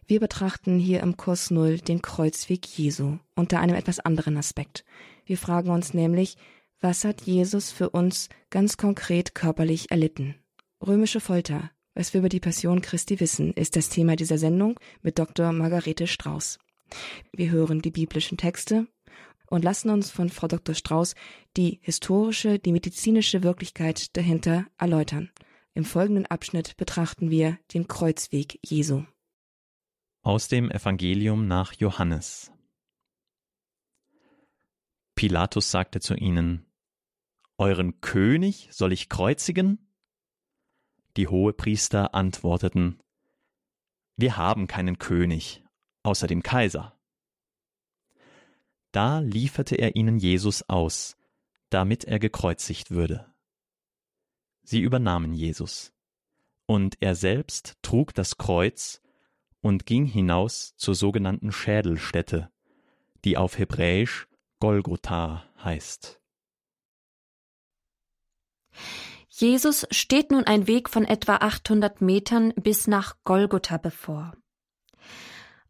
Wir 0.07 0.21
betrachten 0.21 0.79
hier 0.79 1.01
im 1.01 1.17
Kurs 1.17 1.51
Null 1.51 1.79
den 1.79 2.03
Kreuzweg 2.03 2.67
Jesu 2.67 3.19
unter 3.35 3.61
einem 3.61 3.75
etwas 3.75 4.01
anderen 4.01 4.37
Aspekt. 4.37 4.85
Wir 5.25 5.39
fragen 5.39 5.71
uns 5.71 5.95
nämlich, 5.95 6.37
was 6.81 7.05
hat 7.05 7.23
Jesus 7.23 7.71
für 7.73 7.89
uns 7.89 8.29
ganz 8.51 8.77
konkret 8.77 9.35
körperlich 9.35 9.91
erlitten? 9.91 10.35
Römische 10.87 11.21
Folter. 11.21 11.71
Was 11.95 12.13
wir 12.13 12.19
über 12.19 12.29
die 12.29 12.41
Passion 12.41 12.83
Christi 12.83 13.19
wissen, 13.21 13.55
ist 13.55 13.77
das 13.77 13.89
Thema 13.89 14.17
dieser 14.17 14.37
Sendung 14.37 14.79
mit 15.01 15.19
Dr. 15.19 15.53
Margarete 15.53 16.07
Strauß. 16.07 16.59
Wir 17.33 17.51
hören 17.51 17.81
die 17.81 17.93
biblischen 17.93 18.37
Texte 18.37 18.87
und 19.47 19.65
lassen 19.65 19.89
uns 19.89 20.11
von 20.11 20.29
Frau 20.29 20.49
Dr. 20.49 20.75
Strauß 20.75 21.15
die 21.57 21.79
historische, 21.81 22.59
die 22.59 22.73
medizinische 22.73 23.43
Wirklichkeit 23.43 24.15
dahinter 24.17 24.67
erläutern. 24.77 25.31
Im 25.73 25.87
folgenden 25.87 26.27
Abschnitt 26.27 26.77
betrachten 26.77 27.31
wir 27.31 27.59
den 27.73 27.89
Kreuzweg 27.89 28.59
Jesu. 28.63 29.05
Aus 30.27 30.49
dem 30.49 30.71
Evangelium 30.71 31.47
nach 31.49 31.75
Johannes. 31.75 32.51
Pilatus 35.15 35.71
sagte 35.71 36.01
zu 36.01 36.15
ihnen, 36.15 36.65
Euren 37.59 38.01
König 38.01 38.71
soll 38.73 38.95
ich 38.95 39.11
kreuzigen? 39.11 39.87
Die 41.19 41.29
Hohepriester 41.29 42.15
antworteten, 42.15 43.03
Wir 44.17 44.39
haben 44.39 44.67
keinen 44.67 44.97
König, 44.97 45.63
außer 46.05 46.27
dem 46.27 46.43
Kaiser. 46.43 46.99
Da 48.93 49.19
lieferte 49.19 49.75
er 49.75 49.95
ihnen 49.95 50.17
Jesus 50.17 50.63
aus, 50.71 51.19
damit 51.69 52.05
er 52.05 52.19
gekreuzigt 52.19 52.91
würde. 52.91 53.31
Sie 54.63 54.81
übernahmen 54.81 55.35
Jesus, 55.35 55.93
und 56.65 56.97
er 57.01 57.15
selbst 57.15 57.77
trug 57.83 58.15
das 58.15 58.39
Kreuz 58.39 59.04
und 59.65 59.87
ging 59.87 60.05
hinaus 60.05 60.75
zur 60.77 60.95
sogenannten 60.95 61.51
Schädelstätte, 61.51 62.51
die 63.25 63.39
auf 63.39 63.57
Hebräisch 63.57 64.29
Golgotha 64.61 65.43
heißt. 65.65 66.21
Jesus 69.31 69.87
steht 69.91 70.31
nun 70.31 70.45
ein 70.45 70.67
Weg 70.67 70.91
von 70.91 71.07
etwa 71.07 71.37
800 71.37 72.03
Metern 72.03 72.53
bis 72.57 72.87
nach 72.87 73.17
Golgotha 73.25 73.79
bevor. 73.79 74.35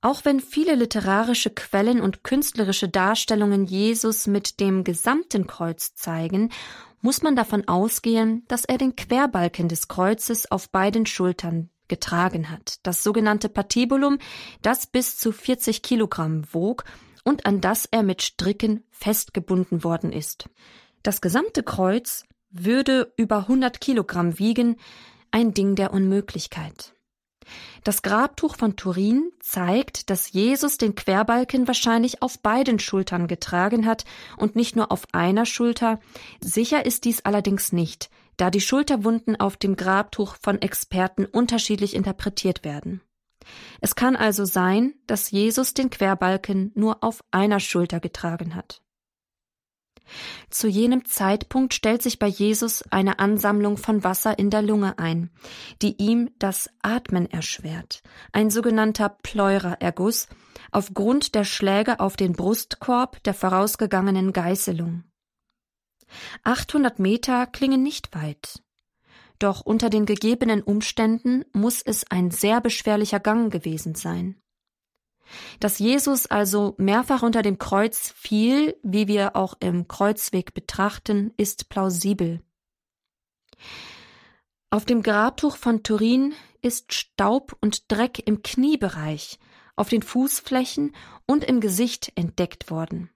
Auch 0.01 0.25
wenn 0.25 0.41
viele 0.41 0.75
literarische 0.75 1.51
Quellen 1.51 2.01
und 2.01 2.25
künstlerische 2.25 2.89
Darstellungen 2.89 3.65
Jesus 3.65 4.27
mit 4.27 4.59
dem 4.59 4.83
gesamten 4.83 5.47
Kreuz 5.47 5.95
zeigen, 5.95 6.51
muss 7.01 7.23
man 7.23 7.37
davon 7.37 7.69
ausgehen, 7.69 8.45
dass 8.49 8.65
er 8.65 8.77
den 8.77 8.97
Querbalken 8.97 9.69
des 9.69 9.87
Kreuzes 9.87 10.51
auf 10.51 10.69
beiden 10.69 11.07
Schultern 11.07 11.71
getragen 11.89 12.51
hat, 12.51 12.79
das 12.83 13.03
sogenannte 13.03 13.49
Patibulum, 13.49 14.19
das 14.63 14.87
bis 14.87 15.17
zu 15.17 15.33
40 15.33 15.83
Kilogramm 15.83 16.43
wog 16.53 16.85
und 17.25 17.47
an 17.47 17.61
das 17.61 17.87
er 17.87 18.03
mit 18.03 18.23
Stricken 18.23 18.85
festgebunden 18.91 19.85
worden 19.85 20.13
ist. 20.13 20.49
Das 21.03 21.21
gesamte 21.21 21.63
Kreuz 21.63 22.25
würde 22.51 23.13
über 23.17 23.39
100 23.39 23.81
Kilogramm 23.81 24.39
wiegen, 24.39 24.77
ein 25.31 25.53
Ding 25.53 25.75
der 25.75 25.93
Unmöglichkeit. 25.93 26.95
Das 27.83 28.03
Grabtuch 28.03 28.57
von 28.57 28.77
Turin 28.77 29.31
zeigt, 29.41 30.09
dass 30.09 30.33
Jesus 30.33 30.79
den 30.79 30.95
Querbalken 30.95 31.67
wahrscheinlich 31.67 32.23
auf 32.23 32.39
beiden 32.39 32.79
Schultern 32.79 33.27
getragen 33.27 33.85
hat 33.85 34.05
und 34.39 34.57
nicht 34.57 34.77
nur 34.77 34.91
auf 34.91 35.03
einer 35.13 35.45
Schulter. 35.45 36.01
Sicher 36.41 36.87
ist 36.87 37.05
dies 37.05 37.25
allerdings 37.25 37.73
nicht, 37.73 38.11
da 38.37 38.51
die 38.51 38.61
Schulterwunden 38.61 39.39
auf 39.39 39.57
dem 39.57 39.77
Grabtuch 39.77 40.37
von 40.41 40.61
Experten 40.61 41.25
unterschiedlich 41.25 41.95
interpretiert 41.95 42.65
werden. 42.65 43.01
Es 43.81 43.95
kann 43.95 44.17
also 44.17 44.45
sein, 44.45 44.95
dass 45.07 45.31
Jesus 45.31 45.75
den 45.75 45.91
Querbalken 45.91 46.73
nur 46.75 47.05
auf 47.05 47.23
einer 47.31 47.61
Schulter 47.61 48.01
getragen 48.01 48.55
hat. 48.55 48.81
Zu 50.51 50.69
jenem 50.69 51.05
Zeitpunkt 51.07 51.73
stellt 51.73 52.03
sich 52.03 52.19
bei 52.19 52.27
Jesus 52.27 52.83
eine 52.91 53.19
Ansammlung 53.19 53.77
von 53.77 54.05
Wasser 54.05 54.39
in 54.39 54.51
der 54.51 54.63
Lunge 54.63 54.99
ein, 54.99 55.31
die 55.81 55.97
ihm 55.97 56.31
das 56.39 56.69
Atmen 56.83 57.31
erschwert, 57.31 58.03
ein 58.33 58.51
sogenannter 58.51 59.09
Pleuraerguss 59.09 60.29
aufgrund 60.71 61.35
der 61.35 61.45
Schläge 61.45 62.01
auf 62.01 62.17
den 62.17 62.35
Brustkorb 62.35 63.23
der 63.25 63.35
vorausgegangenen 63.35 64.33
Geißelung. 64.33 65.05
800 66.43 66.99
Meter 66.99 67.47
klingen 67.47 67.83
nicht 67.83 68.15
weit. 68.15 68.63
Doch 69.39 69.61
unter 69.61 69.91
den 69.91 70.07
gegebenen 70.07 70.63
Umständen 70.63 71.45
muss 71.53 71.83
es 71.83 72.11
ein 72.11 72.31
sehr 72.31 72.61
beschwerlicher 72.61 73.21
Gang 73.21 73.53
gewesen 73.53 73.95
sein. 73.95 74.41
Dass 75.61 75.79
Jesus 75.79 76.27
also 76.27 76.75
mehrfach 76.79 77.23
unter 77.23 77.43
dem 77.43 77.59
Kreuz 77.59 78.13
fiel, 78.17 78.77
wie 78.83 79.09
wir 79.09 79.37
auch 79.37 79.55
im 79.61 79.89
Kreuzweg 79.89 80.55
betrachten, 80.55 81.33
ist 81.37 81.69
plausibel. 81.69 82.43
Auf 84.71 84.85
dem 84.85 85.03
Grabtuch 85.03 85.57
von 85.57 85.83
Turin 85.83 86.35
ist 86.61 86.93
Staub 86.93 87.57
und 87.61 87.91
Dreck 87.93 88.27
im 88.27 88.43
Kniebereich, 88.43 89.39
auf 89.77 89.89
den 89.89 90.03
Fußflächen 90.03 90.95
und 91.27 91.45
im 91.45 91.61
Gesicht 91.61 92.13
entdeckt 92.17 92.71
worden. 92.71 93.11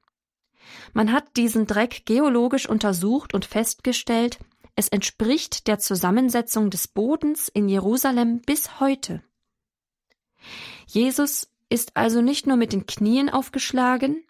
Man 0.92 1.12
hat 1.12 1.36
diesen 1.36 1.66
Dreck 1.66 2.04
geologisch 2.06 2.68
untersucht 2.68 3.34
und 3.34 3.44
festgestellt, 3.44 4.38
es 4.76 4.88
entspricht 4.88 5.66
der 5.66 5.78
Zusammensetzung 5.78 6.70
des 6.70 6.86
Bodens 6.88 7.48
in 7.48 7.68
Jerusalem 7.68 8.40
bis 8.42 8.78
heute. 8.80 9.22
Jesus 10.86 11.50
ist 11.68 11.96
also 11.96 12.22
nicht 12.22 12.46
nur 12.46 12.56
mit 12.56 12.72
den 12.72 12.86
Knien 12.86 13.28
aufgeschlagen, 13.28 14.24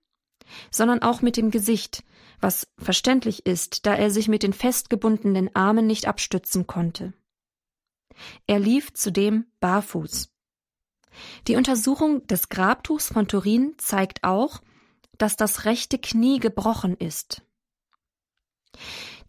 sondern 0.70 1.02
auch 1.02 1.22
mit 1.22 1.36
dem 1.36 1.50
Gesicht, 1.50 2.02
was 2.40 2.68
verständlich 2.78 3.46
ist, 3.46 3.86
da 3.86 3.94
er 3.94 4.10
sich 4.10 4.28
mit 4.28 4.42
den 4.42 4.52
festgebundenen 4.52 5.54
Armen 5.54 5.86
nicht 5.86 6.06
abstützen 6.06 6.66
konnte. 6.66 7.12
Er 8.46 8.58
lief 8.58 8.92
zudem 8.94 9.46
barfuß. 9.60 10.30
Die 11.46 11.56
Untersuchung 11.56 12.26
des 12.26 12.48
Grabtuchs 12.48 13.08
von 13.08 13.28
Turin 13.28 13.74
zeigt 13.78 14.24
auch, 14.24 14.60
dass 15.18 15.36
das 15.36 15.64
rechte 15.64 15.98
Knie 15.98 16.38
gebrochen 16.38 16.96
ist. 16.96 17.42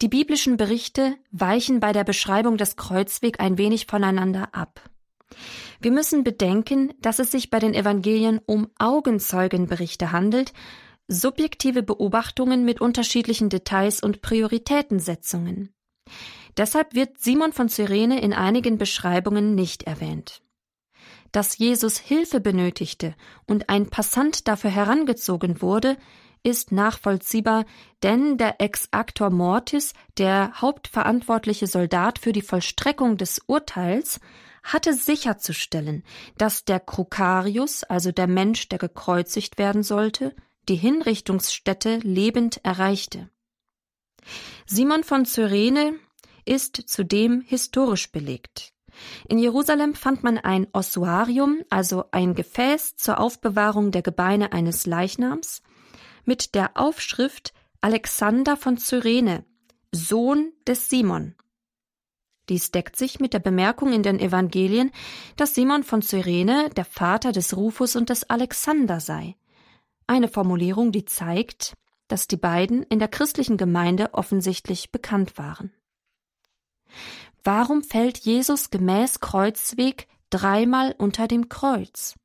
Die 0.02 0.08
biblischen 0.08 0.56
Berichte 0.56 1.17
weichen 1.32 1.80
bei 1.80 1.91
der 1.91 2.04
Beschreibung 2.04 2.58
des 2.58 2.78
Kreuzweg 2.78 3.39
ein 3.39 3.58
wenig 3.58 3.88
voneinander 3.88 4.54
ab. 4.54 4.82
Wir 5.82 5.91
müssen 5.91 6.23
bedenken, 6.23 6.93
dass 7.02 7.19
es 7.19 7.32
sich 7.32 7.49
bei 7.49 7.60
den 7.60 7.73
Evangelien 7.73 8.39
um 8.45 8.69
Augenzeugenberichte 8.80 10.12
handelt, 10.12 10.54
subjektive 11.08 11.84
Beobachtungen 11.84 12.63
mit 12.63 12.82
unterschiedlichen 12.82 13.49
Details 13.49 14.02
und 14.02 14.21
Prioritätensetzungen. 14.21 15.73
Deshalb 16.58 16.93
wird 16.93 17.19
Simon 17.19 17.54
von 17.54 17.69
Cyrene 17.69 18.21
in 18.21 18.34
einigen 18.34 18.78
Beschreibungen 18.78 19.56
nicht 19.56 19.84
erwähnt. 19.84 20.41
Dass 21.32 21.58
Jesus 21.58 21.98
Hilfe 21.98 22.39
benötigte 22.39 23.15
und 23.46 23.70
ein 23.70 23.89
Passant 23.89 24.48
dafür 24.48 24.72
herangezogen 24.72 25.62
wurde, 25.62 25.98
ist 26.44 26.72
nachvollziehbar, 26.72 27.65
denn 28.02 28.38
der 28.38 28.62
Ex-Actor 28.62 29.30
Mortis, 29.30 29.94
der 30.18 30.54
hauptverantwortliche 30.62 31.68
Soldat 31.68 32.18
für 32.20 32.32
die 32.32 32.42
Vollstreckung 32.42 33.18
des 33.18 33.42
Urteils, 33.46 34.20
hatte 34.63 34.94
sicherzustellen, 34.94 36.04
dass 36.38 36.65
der 36.65 36.80
Krokarius, 36.80 37.84
also 37.84 38.12
der 38.12 38.28
Mensch, 38.28 38.70
der 38.70 38.80
gekreuzigt 38.80 39.58
werden 39.58 39.84
sollte, 39.84 40.36
die 40.68 40.76
Hinrichtungsstätte 40.76 41.98
lebend 41.98 42.63
erreichte. 42.63 43.30
Simon 44.65 45.04
von 45.04 45.26
Cyrene 45.26 45.96
ist 46.46 46.76
zudem 46.88 47.42
historisch 47.42 48.12
belegt. 48.12 48.74
In 49.28 49.40
Jerusalem 49.40 49.96
fand 49.96 50.24
man 50.24 50.38
ein 50.38 50.68
Ossuarium, 50.74 51.64
also 51.70 52.06
ein 52.12 52.36
Gefäß 52.36 52.96
zur 52.96 53.20
Aufbewahrung 53.20 53.92
der 53.92 54.02
Gebeine 54.02 54.52
eines 54.52 54.86
Leichnams, 54.86 55.62
mit 56.26 56.56
der 56.56 56.72
Aufschrift 56.76 57.54
Alexander 57.82 58.58
von 58.58 58.78
Cyrene, 58.78 59.46
Sohn 59.92 60.52
des 60.68 60.90
Simon. 60.90 61.36
Dies 62.50 62.72
deckt 62.72 62.96
sich 62.96 63.20
mit 63.20 63.34
der 63.34 63.40
Bemerkung 63.40 63.94
in 63.94 64.04
den 64.04 64.20
Evangelien, 64.20 64.92
dass 65.36 65.54
Simon 65.54 65.84
von 65.84 66.02
Cyrene 66.02 66.70
der 66.76 66.86
Vater 66.86 67.32
des 67.32 67.56
Rufus 67.56 67.96
und 67.96 68.10
des 68.10 68.30
Alexander 68.30 69.00
sei. 69.00 69.36
Eine 70.08 70.28
Formulierung, 70.28 70.92
die 70.92 71.06
zeigt, 71.06 71.76
dass 72.08 72.28
die 72.28 72.38
beiden 72.38 72.82
in 72.84 72.98
der 72.98 73.08
christlichen 73.08 73.58
Gemeinde 73.58 74.14
offensichtlich 74.14 74.92
bekannt 74.92 75.38
waren. 75.38 75.72
Warum 77.43 77.84
fällt 77.84 78.17
Jesus 78.19 78.69
gemäß 78.69 79.19
Kreuzweg 79.19 80.08
dreimal 80.30 80.93
unter 80.97 81.28
dem 81.28 81.49
Kreuz? 81.49 82.15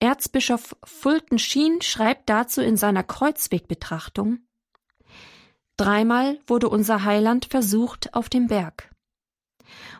Erzbischof 0.00 0.76
Fulton 0.84 1.38
Sheen 1.38 1.80
schreibt 1.80 2.28
dazu 2.28 2.60
in 2.60 2.76
seiner 2.76 3.04
Kreuzwegbetrachtung 3.04 4.40
Dreimal 5.76 6.38
wurde 6.46 6.68
unser 6.68 7.04
Heiland 7.04 7.46
versucht 7.46 8.14
auf 8.14 8.28
dem 8.28 8.46
Berg. 8.46 8.94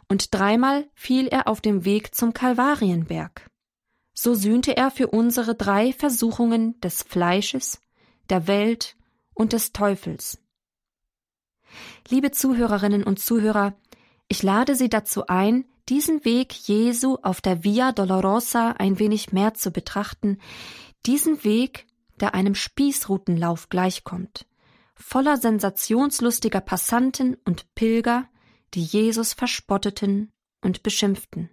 Und 0.09 0.35
dreimal 0.35 0.89
fiel 0.95 1.29
er 1.29 1.49
auf 1.49 1.61
dem 1.61 1.85
Weg 1.85 2.15
zum 2.15 2.35
Kalvarienberg. 2.35 3.51
So 4.13 4.35
sühnte 4.35 4.77
er 4.77 4.91
für 4.91 5.09
unsere 5.09 5.55
drei 5.55 5.93
Versuchungen 5.93 6.79
des 6.81 7.03
Fleisches, 7.03 7.81
der 8.29 8.47
Welt 8.47 8.97
und 9.35 9.55
des 9.55 9.73
Teufels. 9.73 10.42
Liebe 12.09 12.31
Zuhörerinnen 12.31 13.05
und 13.05 13.19
Zuhörer, 13.19 13.75
ich 14.29 14.43
lade 14.43 14.75
Sie 14.75 14.89
dazu 14.89 15.27
ein, 15.27 15.65
diesen 15.89 16.25
Weg 16.25 16.53
Jesu 16.53 17.19
auf 17.23 17.41
der 17.41 17.65
Via 17.65 17.93
Dolorosa 17.93 18.73
ein 18.73 18.99
wenig 18.99 19.33
mehr 19.33 19.55
zu 19.55 19.71
betrachten, 19.71 20.39
diesen 21.07 21.45
Weg, 21.45 21.87
der 22.21 22.35
einem 22.35 22.55
Spießrutenlauf 22.55 23.69
gleichkommt, 23.69 24.47
voller 24.95 25.37
sensationslustiger 25.37 26.61
Passanten 26.61 27.37
und 27.45 27.75
Pilger, 27.75 28.29
die 28.75 28.83
Jesus 28.83 29.33
verspotteten 29.33 30.31
und 30.63 30.83
beschimpften. 30.83 31.51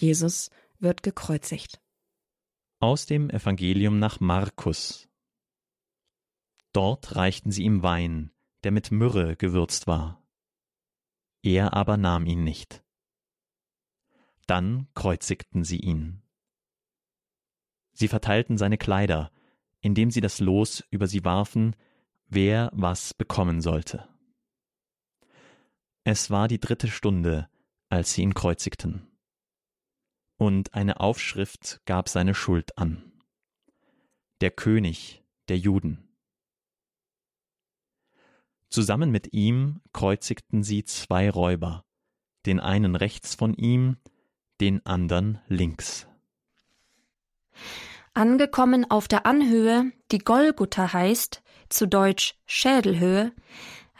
Jesus 0.00 0.50
wird 0.78 1.02
gekreuzigt. 1.02 1.80
Aus 2.78 3.04
dem 3.04 3.28
Evangelium 3.28 3.98
nach 3.98 4.18
Markus. 4.20 5.08
Dort 6.72 7.16
reichten 7.16 7.50
sie 7.50 7.64
ihm 7.64 7.82
Wein, 7.82 8.30
der 8.64 8.70
mit 8.70 8.90
Myrrhe 8.90 9.36
gewürzt 9.36 9.86
war. 9.86 10.26
Er 11.42 11.74
aber 11.74 11.98
nahm 11.98 12.24
ihn 12.24 12.44
nicht. 12.44 12.82
Dann 14.46 14.88
kreuzigten 14.94 15.64
sie 15.64 15.80
ihn. 15.80 16.22
Sie 17.92 18.08
verteilten 18.08 18.56
seine 18.56 18.78
Kleider, 18.78 19.30
indem 19.80 20.10
sie 20.10 20.22
das 20.22 20.40
Los 20.40 20.82
über 20.90 21.06
sie 21.06 21.24
warfen, 21.24 21.76
wer 22.26 22.70
was 22.72 23.12
bekommen 23.12 23.60
sollte. 23.60 24.08
Es 26.04 26.30
war 26.30 26.48
die 26.48 26.60
dritte 26.60 26.88
Stunde, 26.88 27.50
als 27.90 28.14
sie 28.14 28.22
ihn 28.22 28.32
kreuzigten 28.32 29.09
und 30.40 30.72
eine 30.72 31.00
Aufschrift 31.00 31.82
gab 31.84 32.08
seine 32.08 32.34
Schuld 32.34 32.78
an. 32.78 33.12
Der 34.40 34.50
König 34.50 35.22
der 35.50 35.58
Juden. 35.58 36.08
Zusammen 38.70 39.10
mit 39.10 39.34
ihm 39.34 39.82
kreuzigten 39.92 40.62
sie 40.62 40.82
zwei 40.84 41.28
Räuber, 41.28 41.84
den 42.46 42.58
einen 42.58 42.96
rechts 42.96 43.34
von 43.34 43.52
ihm, 43.52 43.98
den 44.62 44.84
andern 44.86 45.42
links. 45.48 46.06
Angekommen 48.14 48.90
auf 48.90 49.08
der 49.08 49.26
Anhöhe, 49.26 49.92
die 50.10 50.20
Golgotha 50.20 50.94
heißt, 50.94 51.42
zu 51.68 51.86
Deutsch 51.86 52.34
Schädelhöhe, 52.46 53.32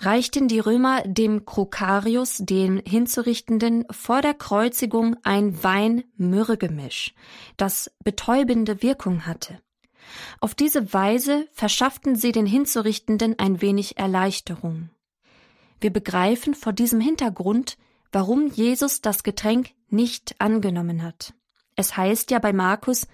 reichten 0.00 0.48
die 0.48 0.60
Römer 0.60 1.02
dem 1.02 1.44
Krokarius, 1.44 2.38
dem 2.38 2.78
Hinzurichtenden, 2.78 3.84
vor 3.90 4.22
der 4.22 4.34
Kreuzigung 4.34 5.16
ein 5.22 5.62
Wein-Myrrhe-Gemisch, 5.62 7.14
das 7.56 7.90
betäubende 8.02 8.82
Wirkung 8.82 9.26
hatte. 9.26 9.60
Auf 10.40 10.54
diese 10.54 10.92
Weise 10.92 11.46
verschafften 11.52 12.16
sie 12.16 12.32
den 12.32 12.46
Hinzurichtenden 12.46 13.38
ein 13.38 13.60
wenig 13.60 13.98
Erleichterung. 13.98 14.90
Wir 15.80 15.90
begreifen 15.90 16.54
vor 16.54 16.72
diesem 16.72 17.00
Hintergrund, 17.00 17.76
warum 18.10 18.48
Jesus 18.48 19.02
das 19.02 19.22
Getränk 19.22 19.70
nicht 19.88 20.34
angenommen 20.38 21.02
hat. 21.02 21.34
Es 21.76 21.96
heißt 21.96 22.30
ja 22.30 22.38
bei 22.38 22.52
Markus, 22.52 23.06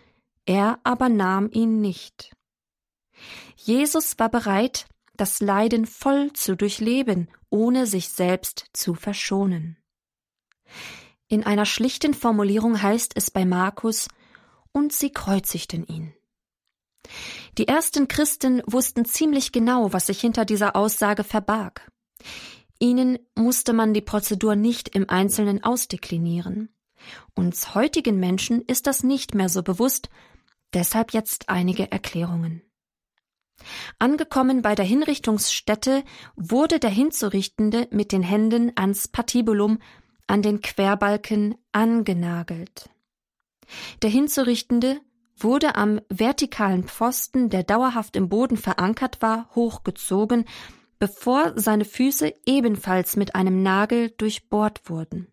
er 0.47 0.79
aber 0.85 1.09
nahm 1.09 1.51
ihn 1.51 1.81
nicht. 1.81 2.35
Jesus 3.57 4.19
war 4.19 4.29
bereit, 4.29 4.87
das 5.17 5.41
Leiden 5.41 5.87
voll 5.87 6.33
zu 6.33 6.57
durchleben, 6.57 7.29
ohne 7.51 7.87
sich 7.87 8.09
selbst 8.09 8.67
zu 8.73 8.95
verschonen. 8.95 9.77
In 11.29 11.45
einer 11.45 11.67
schlichten 11.67 12.15
Formulierung 12.15 12.81
heißt 12.81 13.13
es 13.15 13.31
bei 13.31 13.45
Markus, 13.45 14.09
und 14.73 14.93
sie 14.93 15.11
kreuzigten 15.11 15.87
ihn. 15.87 16.13
Die 17.57 17.67
ersten 17.67 18.09
Christen 18.09 18.63
wussten 18.67 19.05
ziemlich 19.05 19.53
genau, 19.53 19.93
was 19.93 20.07
sich 20.07 20.21
hinter 20.21 20.45
dieser 20.45 20.77
Aussage 20.77 21.25
verbarg. 21.25 21.91
Ihnen 22.79 23.19
musste 23.35 23.73
man 23.73 23.95
die 23.95 24.03
Prozedur 24.03 24.55
nicht 24.55 24.95
im 24.95 25.09
Einzelnen 25.09 25.65
ausdeklinieren. 25.65 26.69
Uns 27.35 27.75
heutigen 27.75 28.19
Menschen 28.19 28.63
ist 28.63 28.87
das 28.87 29.03
nicht 29.03 29.35
mehr 29.35 29.49
so 29.49 29.63
bewusst, 29.63 30.11
deshalb 30.75 31.13
jetzt 31.13 31.49
einige 31.49 31.91
Erklärungen. 31.91 32.63
Angekommen 33.99 34.63
bei 34.63 34.75
der 34.75 34.85
Hinrichtungsstätte 34.85 36.05
wurde 36.37 36.79
der 36.79 36.91
Hinzurichtende 36.91 37.89
mit 37.91 38.13
den 38.13 38.23
Händen 38.23 38.73
ans 38.77 39.09
Patibulum, 39.09 39.79
an 40.27 40.43
den 40.43 40.61
Querbalken 40.61 41.57
angenagelt. 41.73 42.91
Der 44.03 44.11
Hinzurichtende 44.11 45.01
wurde 45.39 45.77
am 45.77 46.01
vertikalen 46.09 46.85
Pfosten, 46.85 47.51
der 47.51 47.63
dauerhaft 47.63 48.17
im 48.17 48.29
Boden 48.29 48.57
verankert 48.57 49.23
war, 49.23 49.49
hochgezogen, 49.55 50.45
bevor 50.99 51.53
seine 51.57 51.85
Füße 51.85 52.33
ebenfalls 52.47 53.17
mit 53.17 53.35
einem 53.35 53.63
Nagel 53.63 54.11
durchbohrt 54.11 54.89
wurden. 54.89 55.29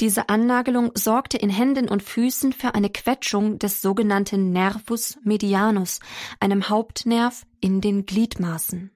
Diese 0.00 0.28
Annagelung 0.28 0.90
sorgte 0.94 1.36
in 1.36 1.50
Händen 1.50 1.88
und 1.88 2.02
Füßen 2.02 2.52
für 2.52 2.74
eine 2.74 2.90
Quetschung 2.90 3.58
des 3.58 3.82
sogenannten 3.82 4.52
Nervus 4.52 5.18
medianus, 5.22 6.00
einem 6.40 6.68
Hauptnerv 6.68 7.46
in 7.60 7.80
den 7.80 8.06
Gliedmaßen. 8.06 8.90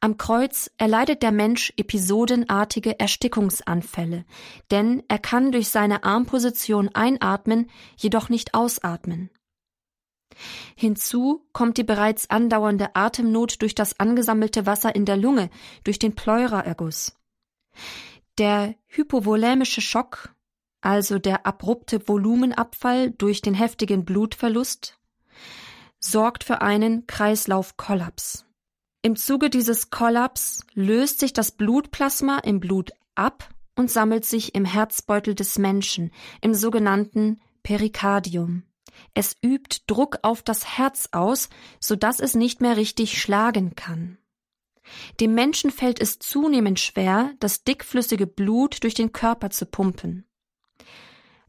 Am 0.00 0.16
Kreuz 0.16 0.70
erleidet 0.76 1.22
der 1.22 1.32
Mensch 1.32 1.72
episodenartige 1.76 2.98
Erstickungsanfälle, 2.98 4.24
denn 4.70 5.02
er 5.08 5.18
kann 5.18 5.52
durch 5.52 5.68
seine 5.68 6.04
Armposition 6.04 6.90
einatmen, 6.94 7.70
jedoch 7.96 8.28
nicht 8.28 8.54
ausatmen. 8.54 9.30
Hinzu 10.74 11.46
kommt 11.52 11.76
die 11.76 11.84
bereits 11.84 12.30
andauernde 12.30 12.96
Atemnot 12.96 13.60
durch 13.62 13.74
das 13.74 14.00
angesammelte 14.00 14.66
Wasser 14.66 14.94
in 14.94 15.04
der 15.04 15.16
Lunge, 15.16 15.50
durch 15.84 15.98
den 15.98 16.14
Pleuraerguss. 16.14 17.16
Der 18.38 18.74
hypovolämische 18.86 19.80
Schock, 19.80 20.34
also 20.80 21.18
der 21.18 21.46
abrupte 21.46 22.08
Volumenabfall 22.08 23.10
durch 23.10 23.42
den 23.42 23.54
heftigen 23.54 24.04
Blutverlust, 24.04 24.98
sorgt 26.00 26.44
für 26.44 26.62
einen 26.62 27.06
Kreislaufkollaps. 27.06 28.46
Im 29.02 29.16
Zuge 29.16 29.50
dieses 29.50 29.90
Kollaps 29.90 30.64
löst 30.74 31.20
sich 31.20 31.32
das 31.32 31.50
Blutplasma 31.52 32.38
im 32.38 32.60
Blut 32.60 32.92
ab 33.14 33.48
und 33.76 33.90
sammelt 33.90 34.24
sich 34.24 34.54
im 34.54 34.64
Herzbeutel 34.64 35.34
des 35.34 35.58
Menschen, 35.58 36.10
im 36.40 36.54
sogenannten 36.54 37.40
Perikardium. 37.62 38.64
Es 39.14 39.36
übt 39.42 39.82
Druck 39.86 40.18
auf 40.22 40.42
das 40.42 40.78
Herz 40.78 41.08
aus, 41.12 41.48
so 41.80 41.96
dass 41.96 42.20
es 42.20 42.34
nicht 42.34 42.60
mehr 42.60 42.76
richtig 42.76 43.20
schlagen 43.20 43.74
kann. 43.74 44.18
Dem 45.20 45.34
Menschen 45.34 45.70
fällt 45.70 46.00
es 46.00 46.18
zunehmend 46.18 46.80
schwer, 46.80 47.32
das 47.40 47.64
dickflüssige 47.64 48.26
Blut 48.26 48.82
durch 48.82 48.94
den 48.94 49.12
Körper 49.12 49.50
zu 49.50 49.66
pumpen. 49.66 50.26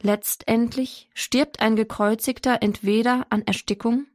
Letztendlich 0.02 1.10
stirbt 1.14 1.62
ein 1.62 1.76
Gekreuzigter 1.76 2.62
entweder 2.62 3.26
an 3.30 3.42
Erstickung 3.44 4.06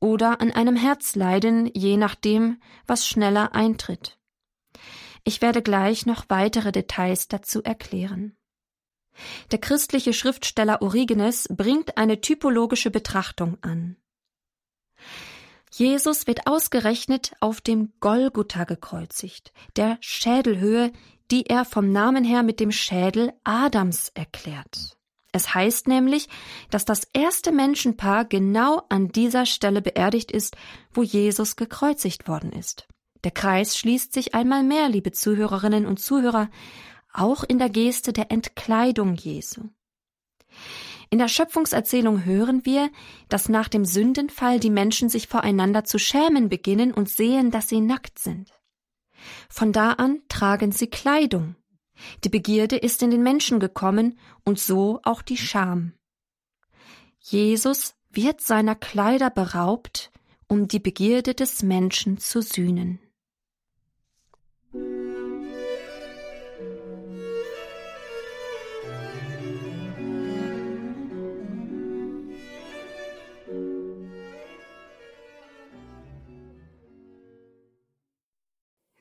oder 0.00 0.40
an 0.40 0.52
einem 0.52 0.76
Herzleiden, 0.76 1.70
je 1.74 1.96
nachdem, 1.96 2.60
was 2.86 3.06
schneller 3.06 3.54
eintritt. 3.54 4.18
Ich 5.24 5.42
werde 5.42 5.62
gleich 5.62 6.06
noch 6.06 6.26
weitere 6.28 6.72
Details 6.72 7.28
dazu 7.28 7.62
erklären. 7.62 8.36
Der 9.50 9.58
christliche 9.58 10.12
Schriftsteller 10.12 10.82
Origenes 10.82 11.48
bringt 11.50 11.96
eine 11.96 12.20
typologische 12.20 12.90
Betrachtung 12.90 13.58
an. 13.62 13.96
Jesus 15.72 16.26
wird 16.26 16.46
ausgerechnet 16.46 17.32
auf 17.40 17.60
dem 17.60 17.92
Golgotha 18.00 18.64
gekreuzigt, 18.64 19.52
der 19.76 19.98
Schädelhöhe, 20.00 20.92
die 21.30 21.46
er 21.46 21.64
vom 21.64 21.90
Namen 21.90 22.24
her 22.24 22.42
mit 22.42 22.60
dem 22.60 22.72
Schädel 22.72 23.32
Adams 23.44 24.10
erklärt. 24.14 24.96
Es 25.32 25.54
heißt 25.54 25.86
nämlich, 25.86 26.28
dass 26.70 26.86
das 26.86 27.06
erste 27.12 27.52
Menschenpaar 27.52 28.24
genau 28.24 28.82
an 28.88 29.08
dieser 29.08 29.44
Stelle 29.44 29.82
beerdigt 29.82 30.30
ist, 30.30 30.56
wo 30.94 31.02
Jesus 31.02 31.56
gekreuzigt 31.56 32.26
worden 32.26 32.52
ist. 32.52 32.88
Der 33.22 33.32
Kreis 33.32 33.76
schließt 33.76 34.12
sich 34.12 34.34
einmal 34.34 34.62
mehr, 34.62 34.88
liebe 34.88 35.12
Zuhörerinnen 35.12 35.84
und 35.84 35.98
Zuhörer, 35.98 36.48
auch 37.12 37.44
in 37.44 37.58
der 37.58 37.68
Geste 37.68 38.12
der 38.12 38.30
Entkleidung 38.30 39.14
Jesu. 39.14 39.62
In 41.10 41.18
der 41.18 41.28
Schöpfungserzählung 41.28 42.24
hören 42.24 42.64
wir, 42.64 42.90
dass 43.28 43.48
nach 43.48 43.68
dem 43.68 43.84
Sündenfall 43.84 44.58
die 44.58 44.70
Menschen 44.70 45.08
sich 45.08 45.28
voreinander 45.28 45.84
zu 45.84 45.98
schämen 45.98 46.48
beginnen 46.48 46.92
und 46.92 47.08
sehen, 47.08 47.50
dass 47.50 47.68
sie 47.68 47.80
nackt 47.80 48.18
sind. 48.18 48.52
Von 49.48 49.72
da 49.72 49.92
an 49.92 50.22
tragen 50.28 50.72
sie 50.72 50.88
Kleidung. 50.88 51.56
Die 52.24 52.28
Begierde 52.28 52.76
ist 52.76 53.02
in 53.02 53.10
den 53.10 53.22
Menschen 53.22 53.60
gekommen 53.60 54.18
und 54.44 54.58
so 54.58 55.00
auch 55.02 55.22
die 55.22 55.38
Scham. 55.38 55.92
Jesus 57.18 57.94
wird 58.10 58.40
seiner 58.40 58.74
Kleider 58.74 59.30
beraubt, 59.30 60.10
um 60.48 60.68
die 60.68 60.78
Begierde 60.78 61.34
des 61.34 61.62
Menschen 61.62 62.18
zu 62.18 62.42
sühnen. 62.42 63.00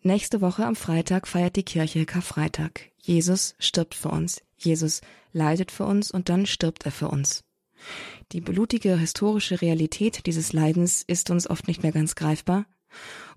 Nächste 0.05 0.39
Woche 0.39 0.67
am 0.67 0.75
Freitag 0.75 1.27
feiert 1.27 1.55
die 1.55 1.63
Kirche 1.63 2.05
Karfreitag. 2.05 2.91
Jesus 3.01 3.55
stirbt 3.57 3.95
für 3.95 4.09
uns. 4.09 4.43
Jesus 4.55 5.01
leidet 5.33 5.71
für 5.71 5.85
uns 5.85 6.11
und 6.11 6.29
dann 6.29 6.45
stirbt 6.45 6.85
er 6.85 6.91
für 6.91 7.07
uns. 7.07 7.43
Die 8.31 8.39
blutige 8.39 8.99
historische 8.99 9.63
Realität 9.63 10.27
dieses 10.27 10.53
Leidens 10.53 11.01
ist 11.01 11.31
uns 11.31 11.49
oft 11.49 11.67
nicht 11.67 11.81
mehr 11.81 11.91
ganz 11.91 12.13
greifbar. 12.13 12.67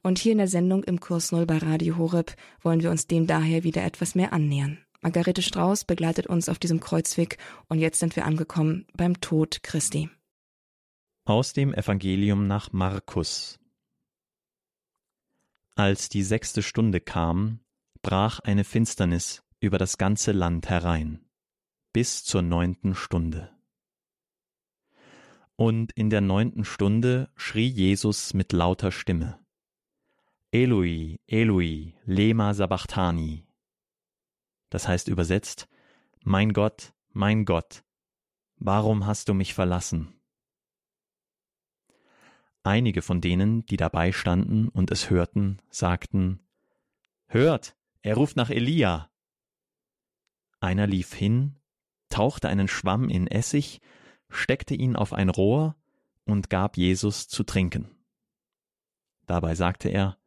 Und 0.03 0.19
hier 0.19 0.33
in 0.33 0.39
der 0.39 0.47
Sendung 0.47 0.85
im 0.85 1.01
Kurs 1.01 1.33
Null 1.33 1.47
bei 1.47 1.57
Radio 1.57 1.97
Horeb 1.97 2.37
wollen 2.61 2.83
wir 2.83 2.91
uns 2.91 3.07
dem 3.07 3.27
daher 3.27 3.65
wieder 3.65 3.83
etwas 3.83 4.15
mehr 4.15 4.35
annähern. 4.35 4.77
Margarete 5.01 5.41
Strauß 5.41 5.87
begleitet 5.87 6.27
uns 6.27 6.51
auf 6.51 6.59
diesem 6.59 6.81
Kreuzweg 6.81 7.39
und 7.71 7.79
jetzt 7.79 7.99
sind 7.99 8.15
wir 8.15 8.27
angekommen 8.27 8.85
beim 8.93 9.23
Tod 9.23 9.63
Christi. 9.63 10.11
Aus 11.25 11.55
dem 11.55 11.73
Evangelium 11.73 12.47
nach 12.47 12.75
Markus. 12.75 13.58
Als 15.79 16.09
die 16.09 16.25
sechste 16.25 16.61
Stunde 16.61 17.01
kam, 17.01 17.61
brach 18.03 18.41
eine 18.41 18.65
Finsternis 18.65 19.45
über 19.61 19.79
das 19.79 19.97
ganze 19.97 20.33
Land 20.33 20.69
herein, 20.69 21.25
bis 21.93 22.25
zur 22.25 22.43
neunten 22.43 22.97
Stunde. 22.97 23.57
Und 25.55 25.93
in 25.93 26.11
der 26.11 26.21
neunten 26.21 26.65
Stunde 26.65 27.31
schrie 27.37 27.69
Jesus 27.69 28.35
mit 28.35 28.53
lauter 28.53 28.91
Stimme, 28.91 29.39
Eloi, 30.51 31.21
Eloi, 31.29 31.95
lema 32.05 32.55
sabachthani. 32.55 33.47
Das 34.71 34.89
heißt 34.89 35.07
übersetzt, 35.07 35.69
Mein 36.25 36.53
Gott, 36.55 36.93
mein 37.11 37.45
Gott, 37.45 37.85
warum 38.57 39.07
hast 39.07 39.29
du 39.29 39.35
mich 39.35 39.55
verlassen? 39.55 40.18
Einige 42.69 43.01
von 43.01 43.23
denen, 43.23 43.65
die 43.65 43.79
dabei 43.79 44.13
standen 44.13 44.69
und 44.69 44.91
es 44.91 45.09
hörten, 45.09 45.57
sagten 45.71 46.47
Hört, 47.27 47.75
er 48.03 48.17
ruft 48.17 48.37
nach 48.37 48.51
Elia. 48.51 49.11
Einer 50.61 50.87
lief 50.87 51.15
hin, 51.15 51.57
tauchte 52.11 52.47
einen 52.51 52.69
Schwamm 52.69 53.09
in 53.09 53.27
Essig, 53.27 53.81
steckte 54.29 54.75
ihn 54.75 54.97
auf 54.97 55.15
ein 55.15 55.31
Rohr 55.31 55.77
und 56.27 56.51
gab 56.51 56.77
Jesus 56.77 57.27
zu 57.27 57.43
trinken. 57.43 57.89
Dabei 59.25 59.55
sagte 59.55 59.89
er 59.89 60.19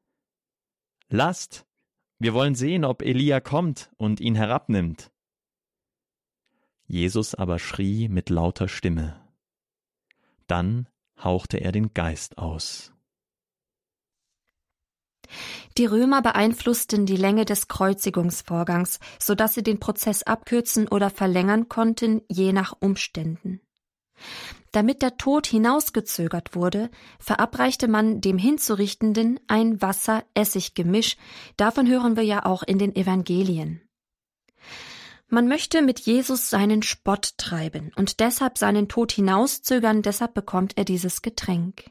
Lasst, 1.10 1.68
wir 2.18 2.34
wollen 2.34 2.56
sehen, 2.56 2.86
ob 2.86 3.04
Elia 3.04 3.40
kommt 3.40 3.92
und 3.98 4.20
ihn 4.20 4.34
herabnimmt. 4.34 5.12
Jesus 6.88 7.36
aber 7.36 7.60
schrie 7.60 8.10
mit 8.10 8.32
lauter 8.32 8.68
Stimme. 8.68 9.30
Dann 10.48 10.88
hauchte 11.24 11.58
er 11.58 11.72
den 11.72 11.94
Geist 11.94 12.38
aus. 12.38 12.92
Die 15.78 15.86
Römer 15.86 16.22
beeinflussten 16.22 17.06
die 17.06 17.16
Länge 17.16 17.46
des 17.46 17.68
Kreuzigungsvorgangs, 17.68 19.00
so 19.20 19.36
dass 19.36 19.54
sie 19.54 19.64
den 19.64 19.80
Prozess 19.80 20.24
abkürzen 20.24 20.88
oder 20.88 21.10
verlängern 21.10 21.70
konnten, 21.70 22.22
je 22.28 22.52
nach 22.52 22.74
Umständen. 22.80 23.62
Damit 24.72 25.02
der 25.02 25.18
Tod 25.18 25.48
hinausgezögert 25.48 26.56
wurde, 26.56 26.90
verabreichte 27.20 27.88
man 27.88 28.22
dem 28.22 28.38
Hinzurichtenden 28.38 29.40
ein 29.48 29.82
Wasser-Essig-Gemisch, 29.82 31.18
davon 31.58 31.88
hören 31.88 32.16
wir 32.16 32.24
ja 32.24 32.46
auch 32.46 32.64
in 32.64 32.78
den 32.78 32.96
Evangelien. 32.96 33.82
Man 35.34 35.48
möchte 35.48 35.82
mit 35.82 36.02
Jesus 36.02 36.50
seinen 36.50 36.84
Spott 36.84 37.38
treiben 37.38 37.94
und 37.96 38.20
deshalb 38.20 38.58
seinen 38.58 38.90
Tod 38.90 39.14
hinauszögern, 39.14 40.02
deshalb 40.02 40.34
bekommt 40.34 40.78
er 40.78 40.84
dieses 40.84 41.22
Getränk. 41.22 41.90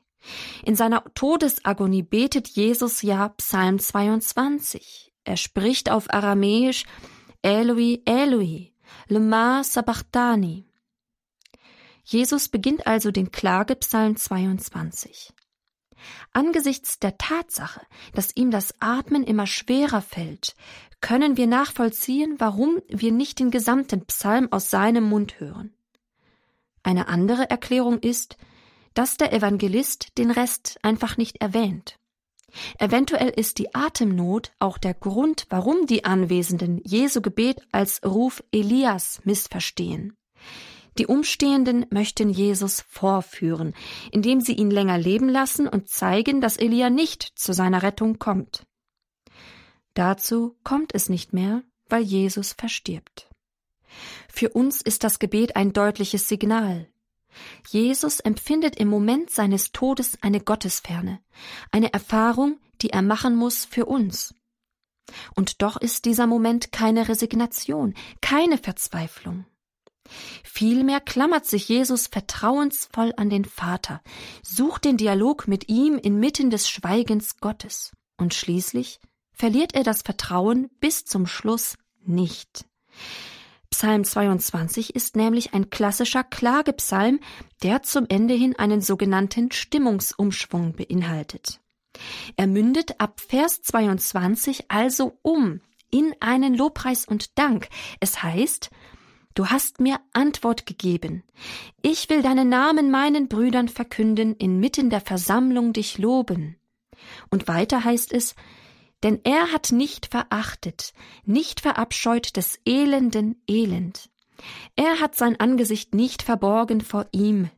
In 0.62 0.76
seiner 0.76 1.02
Todesagonie 1.14 2.02
betet 2.02 2.48
Jesus 2.48 3.00
ja 3.00 3.30
Psalm 3.30 3.78
22. 3.78 5.14
Er 5.24 5.38
spricht 5.38 5.90
auf 5.90 6.12
Aramäisch 6.12 6.84
Eloi, 7.40 8.02
Eloi, 8.04 8.74
lema 9.08 9.64
sabachthani. 9.64 10.66
Jesus 12.04 12.50
beginnt 12.50 12.86
also 12.86 13.10
den 13.10 13.30
Klagepsalm 13.30 14.16
22. 14.16 15.32
Angesichts 16.32 16.98
der 16.98 17.18
Tatsache, 17.18 17.80
dass 18.14 18.36
ihm 18.36 18.50
das 18.50 18.74
Atmen 18.80 19.24
immer 19.24 19.46
schwerer 19.46 20.00
fällt, 20.02 20.54
können 21.00 21.36
wir 21.36 21.46
nachvollziehen, 21.46 22.36
warum 22.38 22.80
wir 22.88 23.12
nicht 23.12 23.38
den 23.38 23.50
gesamten 23.50 24.04
Psalm 24.06 24.48
aus 24.50 24.70
seinem 24.70 25.04
Mund 25.04 25.40
hören. 25.40 25.74
Eine 26.82 27.08
andere 27.08 27.48
Erklärung 27.50 27.98
ist, 28.00 28.36
dass 28.94 29.16
der 29.16 29.32
Evangelist 29.32 30.18
den 30.18 30.30
Rest 30.30 30.78
einfach 30.82 31.16
nicht 31.16 31.40
erwähnt. 31.40 31.96
Eventuell 32.78 33.28
ist 33.28 33.58
die 33.58 33.74
Atemnot 33.74 34.52
auch 34.58 34.78
der 34.78 34.94
Grund, 34.94 35.46
warum 35.50 35.86
die 35.86 36.04
Anwesenden 36.04 36.80
Jesu 36.84 37.20
Gebet 37.20 37.60
als 37.70 38.00
Ruf 38.04 38.42
Elias 38.50 39.20
missverstehen. 39.24 40.16
Die 40.98 41.06
Umstehenden 41.06 41.86
möchten 41.90 42.30
Jesus 42.30 42.84
vorführen, 42.88 43.74
indem 44.10 44.40
sie 44.40 44.54
ihn 44.54 44.70
länger 44.70 44.98
leben 44.98 45.28
lassen 45.28 45.68
und 45.68 45.88
zeigen, 45.88 46.40
dass 46.40 46.56
Elia 46.56 46.90
nicht 46.90 47.22
zu 47.36 47.52
seiner 47.52 47.82
Rettung 47.82 48.18
kommt. 48.18 48.66
Dazu 49.94 50.56
kommt 50.62 50.94
es 50.94 51.08
nicht 51.08 51.32
mehr, 51.32 51.62
weil 51.88 52.02
Jesus 52.02 52.52
verstirbt. 52.52 53.28
Für 54.32 54.50
uns 54.50 54.80
ist 54.80 55.04
das 55.04 55.18
Gebet 55.18 55.56
ein 55.56 55.72
deutliches 55.72 56.28
Signal. 56.28 56.88
Jesus 57.68 58.20
empfindet 58.20 58.76
im 58.76 58.88
Moment 58.88 59.30
seines 59.30 59.72
Todes 59.72 60.18
eine 60.20 60.40
Gottesferne, 60.40 61.20
eine 61.70 61.92
Erfahrung, 61.92 62.58
die 62.82 62.90
er 62.90 63.02
machen 63.02 63.36
muss 63.36 63.64
für 63.64 63.86
uns. 63.86 64.34
Und 65.34 65.62
doch 65.62 65.76
ist 65.76 66.04
dieser 66.04 66.26
Moment 66.26 66.72
keine 66.72 67.08
Resignation, 67.08 67.94
keine 68.20 68.58
Verzweiflung. 68.58 69.44
Vielmehr 70.42 71.00
klammert 71.00 71.46
sich 71.46 71.68
Jesus 71.68 72.08
vertrauensvoll 72.08 73.12
an 73.16 73.30
den 73.30 73.44
Vater, 73.44 74.02
sucht 74.42 74.84
den 74.84 74.96
Dialog 74.96 75.46
mit 75.46 75.68
ihm 75.68 75.98
inmitten 75.98 76.50
des 76.50 76.68
Schweigens 76.68 77.38
Gottes. 77.38 77.92
Und 78.16 78.34
schließlich 78.34 79.00
verliert 79.40 79.74
er 79.74 79.84
das 79.84 80.02
Vertrauen 80.02 80.68
bis 80.80 81.06
zum 81.06 81.26
Schluss 81.26 81.78
nicht. 82.04 82.66
Psalm 83.70 84.04
22 84.04 84.94
ist 84.94 85.16
nämlich 85.16 85.54
ein 85.54 85.70
klassischer 85.70 86.22
Klagepsalm, 86.22 87.20
der 87.62 87.82
zum 87.82 88.04
Ende 88.10 88.34
hin 88.34 88.54
einen 88.56 88.82
sogenannten 88.82 89.50
Stimmungsumschwung 89.50 90.74
beinhaltet. 90.74 91.58
Er 92.36 92.48
mündet 92.48 93.00
ab 93.00 93.18
Vers 93.18 93.62
22 93.62 94.66
also 94.68 95.16
um 95.22 95.62
in 95.90 96.14
einen 96.20 96.54
Lobpreis 96.54 97.06
und 97.06 97.38
Dank. 97.38 97.70
Es 97.98 98.22
heißt, 98.22 98.70
Du 99.32 99.46
hast 99.46 99.80
mir 99.80 100.00
Antwort 100.12 100.66
gegeben. 100.66 101.22
Ich 101.80 102.10
will 102.10 102.20
deinen 102.20 102.48
Namen 102.48 102.90
meinen 102.90 103.28
Brüdern 103.28 103.68
verkünden, 103.68 104.34
inmitten 104.34 104.90
der 104.90 105.00
Versammlung 105.00 105.72
dich 105.72 105.98
loben. 105.98 106.56
Und 107.30 107.46
weiter 107.46 107.84
heißt 107.84 108.12
es, 108.12 108.34
denn 109.02 109.20
er 109.24 109.52
hat 109.52 109.72
nicht 109.72 110.06
verachtet, 110.06 110.92
nicht 111.24 111.60
verabscheut 111.60 112.36
des 112.36 112.60
elenden 112.64 113.42
Elend. 113.48 114.10
Er 114.76 115.00
hat 115.00 115.14
sein 115.14 115.38
Angesicht 115.38 115.94
nicht 115.94 116.22
verborgen 116.22 116.80
vor 116.80 117.06
ihm. 117.12 117.50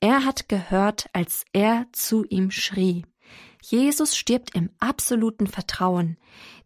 Er 0.00 0.24
hat 0.24 0.48
gehört, 0.48 1.08
als 1.12 1.44
er 1.52 1.86
zu 1.92 2.24
ihm 2.24 2.50
schrie. 2.50 3.04
Jesus 3.62 4.16
stirbt 4.16 4.54
im 4.54 4.70
absoluten 4.78 5.46
Vertrauen. 5.46 6.16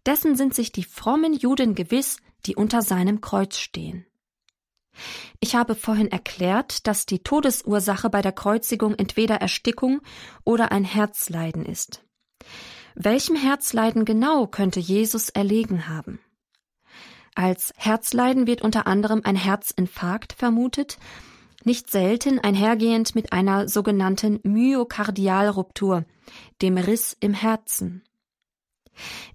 Dessen 0.07 0.37
sind 0.37 0.55
sich 0.55 0.71
die 0.71 0.85
frommen 0.85 1.33
Juden 1.33 1.75
gewiss, 1.75 2.19
die 2.47 2.57
unter 2.57 2.83
seinem 2.83 3.21
Kreuz 3.21 3.59
stehen. 3.59 4.07
Ich 5.41 5.57
habe 5.57 5.75
vorhin 5.75 6.09
erklärt, 6.09 6.87
dass 6.87 7.05
die 7.07 7.19
Todesursache 7.19 8.11
bei 8.11 8.23
der 8.23 8.33
Kreuzigung 8.33 8.95
entweder 8.95 9.37
Erstickung 9.37 10.01
oder 10.45 10.71
ein 10.71 10.85
Herzleiden 10.85 11.67
ist. 11.67 12.05
Welchem 12.97 13.35
Herzleiden 13.35 14.05
genau 14.05 14.47
könnte 14.47 14.79
Jesus 14.79 15.29
erlegen 15.29 15.89
haben? 15.89 16.21
Als 17.35 17.73
Herzleiden 17.77 18.47
wird 18.47 18.63
unter 18.63 18.87
anderem 18.87 19.23
ein 19.25 19.35
Herzinfarkt 19.35 20.33
vermutet, 20.33 20.99
nicht 21.65 21.91
selten 21.91 22.39
einhergehend 22.39 23.17
mit 23.17 23.33
einer 23.33 23.67
sogenannten 23.67 24.39
Myokardialruptur, 24.45 26.05
dem 26.63 26.77
Riss 26.77 27.17
im 27.19 27.35
Herzen. 27.35 28.05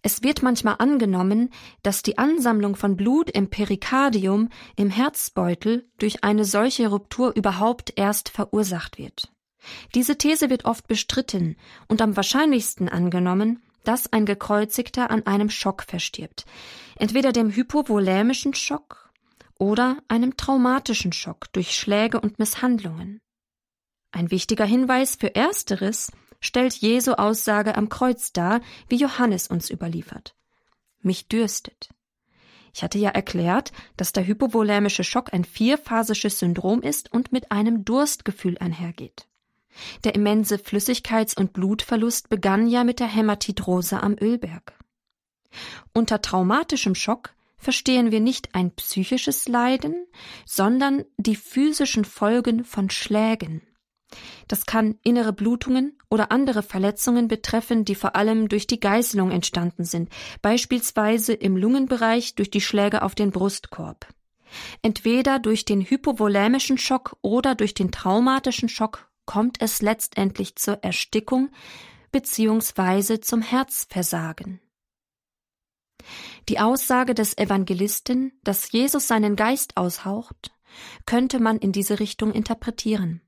Es 0.03 0.23
wird 0.23 0.41
manchmal 0.41 0.75
angenommen, 0.79 1.49
dass 1.83 2.01
die 2.01 2.17
Ansammlung 2.17 2.77
von 2.77 2.95
Blut 2.95 3.29
im 3.29 3.49
Perikardium, 3.49 4.47
im 4.77 4.89
Herzbeutel, 4.89 5.89
durch 5.97 6.23
eine 6.23 6.45
solche 6.45 6.87
Ruptur 6.87 7.35
überhaupt 7.35 7.91
erst 7.97 8.29
verursacht 8.29 8.97
wird. 8.97 9.33
Diese 9.95 10.17
These 10.17 10.49
wird 10.49 10.65
oft 10.65 10.87
bestritten 10.87 11.57
und 11.87 12.01
am 12.01 12.15
wahrscheinlichsten 12.15 12.89
angenommen, 12.89 13.61
dass 13.83 14.11
ein 14.11 14.25
Gekreuzigter 14.25 15.09
an 15.09 15.25
einem 15.25 15.49
Schock 15.49 15.83
verstirbt, 15.83 16.45
entweder 16.97 17.31
dem 17.31 17.51
hypovolämischen 17.51 18.53
Schock 18.53 19.11
oder 19.57 19.97
einem 20.07 20.37
traumatischen 20.37 21.11
Schock 21.11 21.51
durch 21.53 21.75
Schläge 21.75 22.19
und 22.19 22.39
Misshandlungen. 22.39 23.19
Ein 24.11 24.31
wichtiger 24.31 24.65
Hinweis 24.65 25.15
für 25.15 25.35
ersteres 25.35 26.11
stellt 26.39 26.73
Jesu 26.73 27.13
Aussage 27.13 27.75
am 27.75 27.89
Kreuz 27.89 28.31
dar, 28.31 28.61
wie 28.87 28.95
Johannes 28.95 29.47
uns 29.47 29.69
überliefert. 29.69 30.35
Mich 31.01 31.27
dürstet. 31.27 31.89
Ich 32.73 32.83
hatte 32.83 32.97
ja 32.97 33.09
erklärt, 33.09 33.71
dass 33.97 34.13
der 34.13 34.25
hypovolämische 34.25 35.03
Schock 35.03 35.33
ein 35.33 35.43
vierphasisches 35.43 36.39
Syndrom 36.39 36.81
ist 36.81 37.11
und 37.11 37.31
mit 37.31 37.51
einem 37.51 37.83
Durstgefühl 37.83 38.57
einhergeht. 38.59 39.27
Der 40.03 40.15
immense 40.15 40.55
Flüssigkeits- 40.55 41.37
und 41.37 41.53
Blutverlust 41.53 42.29
begann 42.29 42.67
ja 42.67 42.83
mit 42.83 42.99
der 42.99 43.07
Hämatidrose 43.07 44.01
am 44.01 44.15
Ölberg. 44.19 44.73
Unter 45.93 46.21
traumatischem 46.21 46.95
Schock 46.95 47.33
verstehen 47.57 48.11
wir 48.11 48.19
nicht 48.19 48.55
ein 48.55 48.71
psychisches 48.71 49.47
Leiden, 49.47 50.05
sondern 50.45 51.05
die 51.17 51.35
physischen 51.35 52.05
Folgen 52.05 52.63
von 52.63 52.89
Schlägen. 52.89 53.61
Das 54.47 54.65
kann 54.65 54.97
innere 55.03 55.33
Blutungen 55.33 55.97
oder 56.09 56.31
andere 56.31 56.63
Verletzungen 56.63 57.27
betreffen, 57.27 57.85
die 57.85 57.93
vor 57.93 58.15
allem 58.15 58.49
durch 58.49 58.65
die 58.65 58.79
Geißelung 58.79 59.29
entstanden 59.29 59.83
sind, 59.83 60.09
beispielsweise 60.41 61.33
im 61.33 61.55
Lungenbereich 61.55 62.33
durch 62.33 62.49
die 62.49 62.61
Schläge 62.61 63.03
auf 63.03 63.13
den 63.13 63.29
Brustkorb. 63.29 64.07
Entweder 64.81 65.37
durch 65.37 65.65
den 65.65 65.81
hypovolämischen 65.81 66.79
Schock 66.79 67.17
oder 67.21 67.53
durch 67.53 67.75
den 67.75 67.91
traumatischen 67.91 68.67
Schock 68.67 69.08
kommt 69.29 69.61
es 69.61 69.83
letztendlich 69.83 70.55
zur 70.55 70.83
Erstickung 70.83 71.51
bzw. 72.11 73.19
zum 73.19 73.43
Herzversagen. 73.43 74.59
Die 76.49 76.59
Aussage 76.59 77.13
des 77.13 77.37
Evangelisten, 77.37 78.31
dass 78.43 78.71
Jesus 78.71 79.07
seinen 79.07 79.35
Geist 79.35 79.77
aushaucht, 79.77 80.49
könnte 81.05 81.39
man 81.39 81.59
in 81.59 81.71
diese 81.71 81.99
Richtung 81.99 82.31
interpretieren. 82.31 83.21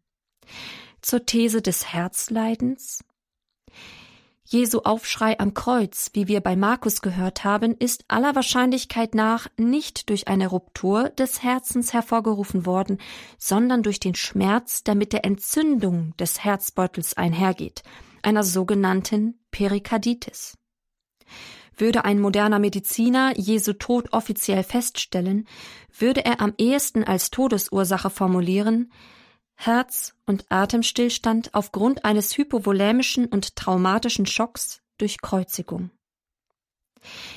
Zur 1.04 1.28
These 1.28 1.62
des 1.62 1.94
Herzleidens 1.94 3.04
Jesu 4.54 4.80
Aufschrei 4.80 5.40
am 5.40 5.54
Kreuz, 5.54 6.10
wie 6.12 6.28
wir 6.28 6.42
bei 6.42 6.58
Markus 6.58 7.02
gehört 7.02 7.46
haben, 7.46 7.74
ist 7.78 8.04
aller 8.10 8.36
Wahrscheinlichkeit 8.36 9.16
nach 9.16 9.48
nicht 9.56 10.10
durch 10.10 10.28
eine 10.28 10.48
Ruptur 10.48 11.08
des 11.08 11.42
Herzens 11.42 11.94
hervorgerufen 11.94 12.66
worden, 12.66 12.98
sondern 13.38 13.82
durch 13.82 14.02
den 14.02 14.14
Schmerz, 14.14 14.84
der 14.84 14.96
mit 14.96 15.14
der 15.14 15.24
Entzündung 15.24 16.14
des 16.18 16.44
Herzbeutels 16.44 17.16
einhergeht, 17.16 17.84
einer 18.24 18.44
sogenannten 18.44 19.40
Perikarditis. 19.52 20.58
Würde 21.78 22.04
ein 22.04 22.20
moderner 22.20 22.60
Mediziner 22.60 23.32
Jesu 23.38 23.72
Tod 23.72 24.12
offiziell 24.12 24.64
feststellen, 24.64 25.48
würde 25.98 26.26
er 26.26 26.42
am 26.42 26.54
ehesten 26.58 27.06
als 27.06 27.32
Todesursache 27.32 28.10
formulieren, 28.10 28.92
Herz- 29.64 30.16
und 30.26 30.46
Atemstillstand 30.50 31.54
aufgrund 31.54 32.04
eines 32.04 32.36
hypovolämischen 32.36 33.28
und 33.28 33.56
traumatischen 33.56 34.26
Schocks 34.26 34.82
durch 34.98 35.22
Kreuzigung. 35.22 35.92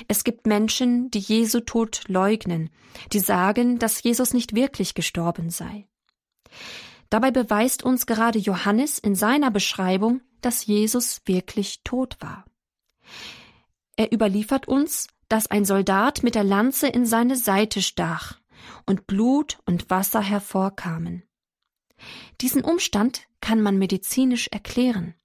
Es 0.07 0.23
gibt 0.23 0.47
Menschen, 0.47 1.11
die 1.11 1.19
Jesu 1.19 1.59
Tod 1.59 2.01
leugnen, 2.07 2.71
die 3.13 3.19
sagen, 3.19 3.77
dass 3.77 4.01
Jesus 4.01 4.33
nicht 4.33 4.55
wirklich 4.55 4.95
gestorben 4.95 5.51
sei. 5.51 5.87
Dabei 7.11 7.29
beweist 7.29 7.83
uns 7.83 8.07
gerade 8.07 8.39
Johannes 8.39 8.97
in 8.97 9.13
seiner 9.13 9.51
Beschreibung, 9.51 10.21
dass 10.41 10.65
Jesus 10.65 11.21
wirklich 11.25 11.83
tot 11.83 12.17
war. 12.21 12.45
Er 13.97 14.11
überliefert 14.11 14.67
uns, 14.67 15.09
dass 15.29 15.45
ein 15.45 15.63
Soldat 15.63 16.23
mit 16.23 16.33
der 16.33 16.43
Lanze 16.43 16.87
in 16.87 17.05
seine 17.05 17.35
Seite 17.35 17.83
stach 17.83 18.39
und 18.87 19.05
Blut 19.05 19.59
und 19.67 19.91
Wasser 19.91 20.21
hervorkamen. 20.21 21.21
Diesen 22.41 22.63
Umstand 22.63 23.21
kann 23.41 23.61
man 23.61 23.77
medizinisch 23.77 24.47
erklären. 24.47 25.15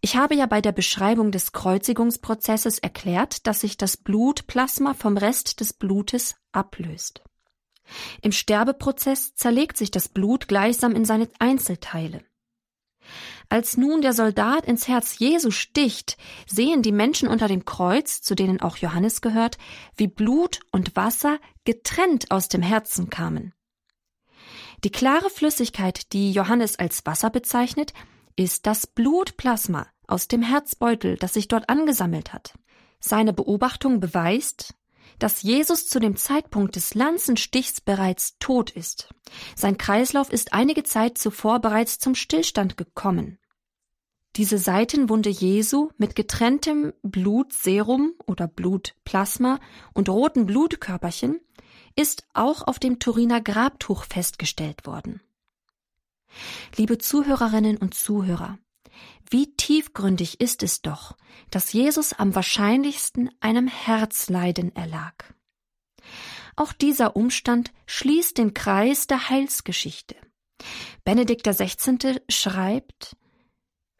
Ich 0.00 0.16
habe 0.16 0.34
ja 0.34 0.46
bei 0.46 0.60
der 0.60 0.72
Beschreibung 0.72 1.30
des 1.30 1.52
Kreuzigungsprozesses 1.52 2.78
erklärt, 2.78 3.46
dass 3.46 3.60
sich 3.60 3.76
das 3.76 3.96
Blutplasma 3.96 4.94
vom 4.94 5.16
Rest 5.16 5.60
des 5.60 5.72
Blutes 5.72 6.34
ablöst. 6.50 7.22
Im 8.20 8.32
Sterbeprozess 8.32 9.34
zerlegt 9.34 9.76
sich 9.76 9.90
das 9.90 10.08
Blut 10.08 10.48
gleichsam 10.48 10.94
in 10.94 11.04
seine 11.04 11.28
Einzelteile. 11.38 12.22
Als 13.48 13.76
nun 13.76 14.00
der 14.00 14.12
Soldat 14.12 14.66
ins 14.66 14.88
Herz 14.88 15.18
Jesu 15.18 15.50
sticht, 15.50 16.16
sehen 16.46 16.82
die 16.82 16.92
Menschen 16.92 17.28
unter 17.28 17.48
dem 17.48 17.64
Kreuz, 17.64 18.22
zu 18.22 18.34
denen 18.34 18.60
auch 18.60 18.76
Johannes 18.78 19.20
gehört, 19.20 19.58
wie 19.96 20.06
Blut 20.06 20.60
und 20.70 20.96
Wasser 20.96 21.38
getrennt 21.64 22.30
aus 22.30 22.48
dem 22.48 22.62
Herzen 22.62 23.10
kamen. 23.10 23.52
Die 24.84 24.90
klare 24.90 25.30
Flüssigkeit, 25.30 26.12
die 26.12 26.32
Johannes 26.32 26.76
als 26.76 27.06
Wasser 27.06 27.30
bezeichnet, 27.30 27.92
ist 28.34 28.66
das 28.66 28.86
Blutplasma, 28.86 29.86
aus 30.08 30.26
dem 30.26 30.42
Herzbeutel, 30.42 31.16
das 31.16 31.34
sich 31.34 31.46
dort 31.46 31.68
angesammelt 31.68 32.32
hat. 32.32 32.54
Seine 32.98 33.32
Beobachtung 33.32 34.00
beweist, 34.00 34.74
dass 35.18 35.42
Jesus 35.42 35.86
zu 35.86 36.00
dem 36.00 36.16
Zeitpunkt 36.16 36.74
des 36.74 36.94
Lanzenstichs 36.94 37.80
bereits 37.80 38.38
tot 38.38 38.70
ist. 38.70 39.14
Sein 39.54 39.78
Kreislauf 39.78 40.32
ist 40.32 40.52
einige 40.52 40.82
Zeit 40.82 41.16
zuvor 41.16 41.60
bereits 41.60 42.00
zum 42.00 42.16
Stillstand 42.16 42.76
gekommen. 42.76 43.38
Diese 44.36 44.58
Seitenwunde 44.58 45.30
Jesu 45.30 45.90
mit 45.98 46.16
getrenntem 46.16 46.92
Blutserum 47.02 48.14
oder 48.26 48.48
Blutplasma 48.48 49.60
und 49.92 50.08
roten 50.08 50.46
Blutkörperchen 50.46 51.38
ist 51.96 52.26
auch 52.32 52.62
auf 52.62 52.78
dem 52.78 52.98
Turiner 52.98 53.40
Grabtuch 53.40 54.04
festgestellt 54.04 54.86
worden. 54.86 55.20
Liebe 56.76 56.98
Zuhörerinnen 56.98 57.76
und 57.76 57.94
Zuhörer, 57.94 58.58
wie 59.30 59.54
tiefgründig 59.56 60.40
ist 60.40 60.62
es 60.62 60.82
doch, 60.82 61.16
dass 61.50 61.72
Jesus 61.72 62.12
am 62.12 62.34
wahrscheinlichsten 62.34 63.30
einem 63.40 63.66
Herzleiden 63.66 64.74
erlag. 64.76 65.34
Auch 66.56 66.72
dieser 66.72 67.16
Umstand 67.16 67.72
schließt 67.86 68.36
den 68.36 68.52
Kreis 68.54 69.06
der 69.06 69.30
Heilsgeschichte. 69.30 70.16
Benedikt 71.04 71.46
XVI. 71.46 72.20
schreibt, 72.28 73.16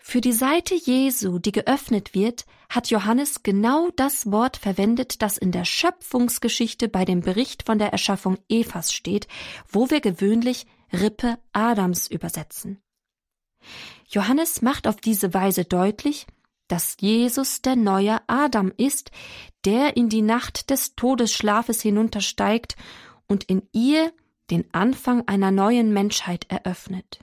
für 0.04 0.20
die 0.20 0.32
Seite 0.32 0.74
Jesu, 0.74 1.38
die 1.38 1.52
geöffnet 1.52 2.12
wird, 2.12 2.44
hat 2.68 2.90
Johannes 2.90 3.44
genau 3.44 3.88
das 3.94 4.30
Wort 4.32 4.56
verwendet, 4.56 5.22
das 5.22 5.38
in 5.38 5.52
der 5.52 5.64
Schöpfungsgeschichte 5.64 6.88
bei 6.88 7.04
dem 7.04 7.20
Bericht 7.20 7.62
von 7.62 7.78
der 7.78 7.92
Erschaffung 7.92 8.36
Evas 8.48 8.92
steht, 8.92 9.28
wo 9.68 9.90
wir 9.90 10.00
gewöhnlich 10.00 10.66
Rippe 10.92 11.38
Adams 11.52 12.08
übersetzen. 12.08 12.82
Johannes 14.08 14.60
macht 14.60 14.88
auf 14.88 14.96
diese 14.96 15.32
Weise 15.34 15.64
deutlich, 15.64 16.26
dass 16.66 16.96
Jesus 17.00 17.62
der 17.62 17.76
neue 17.76 18.20
Adam 18.26 18.72
ist, 18.76 19.12
der 19.64 19.96
in 19.96 20.08
die 20.08 20.22
Nacht 20.22 20.70
des 20.70 20.96
Todesschlafes 20.96 21.80
hinuntersteigt 21.80 22.74
und 23.28 23.44
in 23.44 23.62
ihr 23.72 24.12
den 24.50 24.64
Anfang 24.74 25.26
einer 25.28 25.52
neuen 25.52 25.92
Menschheit 25.92 26.50
eröffnet. 26.50 27.20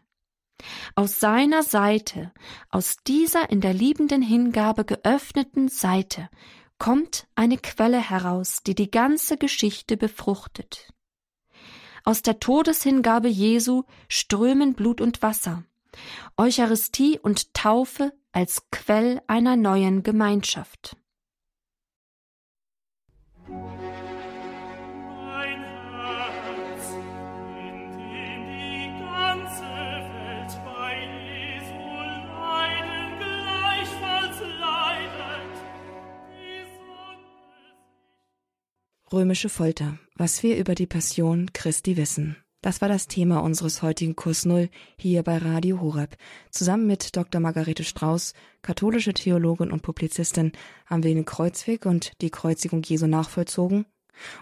Aus 0.95 1.19
seiner 1.19 1.63
Seite, 1.63 2.31
aus 2.69 2.97
dieser 3.07 3.49
in 3.49 3.61
der 3.61 3.73
liebenden 3.73 4.21
Hingabe 4.21 4.85
geöffneten 4.85 5.69
Seite, 5.69 6.29
kommt 6.77 7.27
eine 7.35 7.57
Quelle 7.57 7.99
heraus, 7.99 8.63
die 8.65 8.75
die 8.75 8.89
ganze 8.89 9.37
Geschichte 9.37 9.97
befruchtet. 9.97 10.93
Aus 12.03 12.21
der 12.21 12.39
Todeshingabe 12.39 13.27
Jesu 13.27 13.83
strömen 14.07 14.73
Blut 14.73 15.01
und 15.01 15.21
Wasser, 15.21 15.63
Eucharistie 16.37 17.19
und 17.19 17.53
Taufe 17.53 18.13
als 18.31 18.69
Quell 18.71 19.21
einer 19.27 19.55
neuen 19.55 20.03
Gemeinschaft. 20.03 20.95
Römische 39.11 39.49
Folter. 39.49 39.97
Was 40.15 40.43
wir 40.43 40.57
über 40.57 40.75
die 40.75 40.85
Passion 40.85 41.51
Christi 41.51 41.97
wissen. 41.97 42.35
Das 42.61 42.79
war 42.79 42.89
das 42.89 43.07
Thema 43.07 43.39
unseres 43.39 43.81
heutigen 43.81 44.15
Kurs 44.15 44.45
Null 44.45 44.69
hier 44.97 45.23
bei 45.23 45.39
Radio 45.39 45.81
Horeb. 45.81 46.15
Zusammen 46.51 46.85
mit 46.85 47.15
Dr. 47.15 47.41
Margarete 47.41 47.83
Strauß, 47.83 48.33
katholische 48.61 49.13
Theologin 49.15 49.71
und 49.71 49.81
Publizistin, 49.81 50.51
haben 50.85 51.01
wir 51.01 51.11
den 51.15 51.25
Kreuzweg 51.25 51.87
und 51.87 52.11
die 52.21 52.29
Kreuzigung 52.29 52.83
Jesu 52.83 53.07
nachvollzogen. 53.07 53.87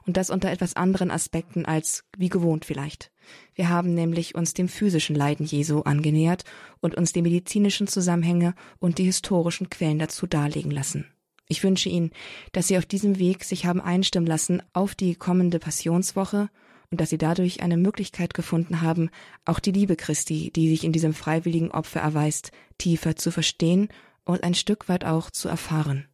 Und 0.06 0.18
das 0.18 0.30
unter 0.30 0.52
etwas 0.52 0.76
anderen 0.76 1.12
Aspekten 1.12 1.66
als 1.66 2.04
wie 2.18 2.30
gewohnt 2.30 2.66
vielleicht. 2.66 3.12
Wir 3.56 3.70
haben 3.70 3.94
nämlich 3.94 4.36
uns 4.36 4.54
dem 4.54 4.68
physischen 4.68 5.16
Leiden 5.16 5.46
Jesu 5.46 5.84
angenähert 5.84 6.44
und 6.82 6.96
uns 6.96 7.14
die 7.14 7.22
medizinischen 7.22 7.88
Zusammenhänge 7.88 8.54
und 8.80 8.98
die 8.98 9.06
historischen 9.06 9.70
Quellen 9.70 10.00
dazu 10.00 10.28
darlegen 10.28 10.72
lassen. 10.72 11.06
Ich 11.50 11.64
wünsche 11.64 11.90
Ihnen, 11.90 12.12
dass 12.52 12.68
Sie 12.68 12.78
auf 12.78 12.86
diesem 12.86 13.20
Weg 13.20 13.46
sich 13.46 13.66
haben 13.66 13.80
einstimmen 13.80 14.28
lassen 14.28 14.62
auf 14.74 14.96
die 14.96 15.16
kommende 15.16 15.60
Passionswoche 15.60 16.50
und 16.92 17.00
dass 17.00 17.10
Sie 17.10 17.18
dadurch 17.18 17.62
eine 17.62 17.78
Möglichkeit 17.78 18.34
gefunden 18.34 18.82
haben, 18.82 19.10
auch 19.46 19.60
die 19.60 19.72
Liebe 19.72 19.96
Christi, 19.96 20.52
die 20.52 20.70
sich 20.70 20.84
in 20.84 20.92
diesem 20.92 21.14
freiwilligen 21.14 21.72
Opfer 21.72 22.02
erweist, 22.02 22.52
tiefer 22.78 23.16
zu 23.16 23.32
verstehen 23.32 23.88
und 24.26 24.44
ein 24.44 24.56
Stück 24.56 24.90
weit 24.90 25.06
auch 25.06 25.32
zu 25.32 25.48
erfahren. 25.48 26.08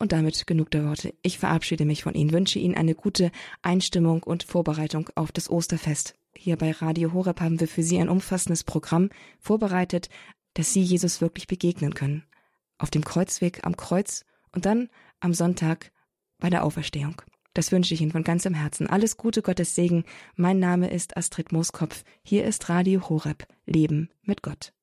Und 0.00 0.10
damit 0.10 0.46
genug 0.48 0.72
der 0.72 0.84
Worte. 0.86 1.14
Ich 1.22 1.38
verabschiede 1.38 1.84
mich 1.84 2.02
von 2.02 2.14
Ihnen, 2.14 2.32
wünsche 2.32 2.58
Ihnen 2.58 2.74
eine 2.74 2.96
gute 2.96 3.30
Einstimmung 3.62 4.24
und 4.24 4.42
Vorbereitung 4.42 5.08
auf 5.14 5.30
das 5.30 5.48
Osterfest. 5.48 6.16
Hier 6.36 6.56
bei 6.56 6.72
Radio 6.72 7.12
Horeb 7.12 7.40
haben 7.40 7.60
wir 7.60 7.68
für 7.68 7.84
Sie 7.84 7.98
ein 7.98 8.08
umfassendes 8.08 8.64
Programm 8.64 9.10
vorbereitet, 9.38 10.08
dass 10.54 10.72
Sie 10.72 10.82
Jesus 10.82 11.20
wirklich 11.20 11.46
begegnen 11.46 11.94
können 11.94 12.24
auf 12.78 12.90
dem 12.90 13.04
Kreuzweg 13.04 13.64
am 13.64 13.76
Kreuz 13.76 14.24
und 14.52 14.66
dann 14.66 14.88
am 15.20 15.34
Sonntag 15.34 15.92
bei 16.38 16.50
der 16.50 16.64
Auferstehung. 16.64 17.20
Das 17.54 17.70
wünsche 17.70 17.94
ich 17.94 18.00
Ihnen 18.00 18.10
von 18.10 18.24
ganzem 18.24 18.54
Herzen. 18.54 18.88
Alles 18.88 19.16
Gute, 19.16 19.40
Gottes 19.40 19.74
Segen. 19.74 20.04
Mein 20.34 20.58
Name 20.58 20.90
ist 20.90 21.16
Astrid 21.16 21.52
Mooskopf. 21.52 22.02
Hier 22.22 22.44
ist 22.44 22.68
Radio 22.68 23.08
Horeb. 23.08 23.46
Leben 23.64 24.10
mit 24.22 24.42
Gott. 24.42 24.72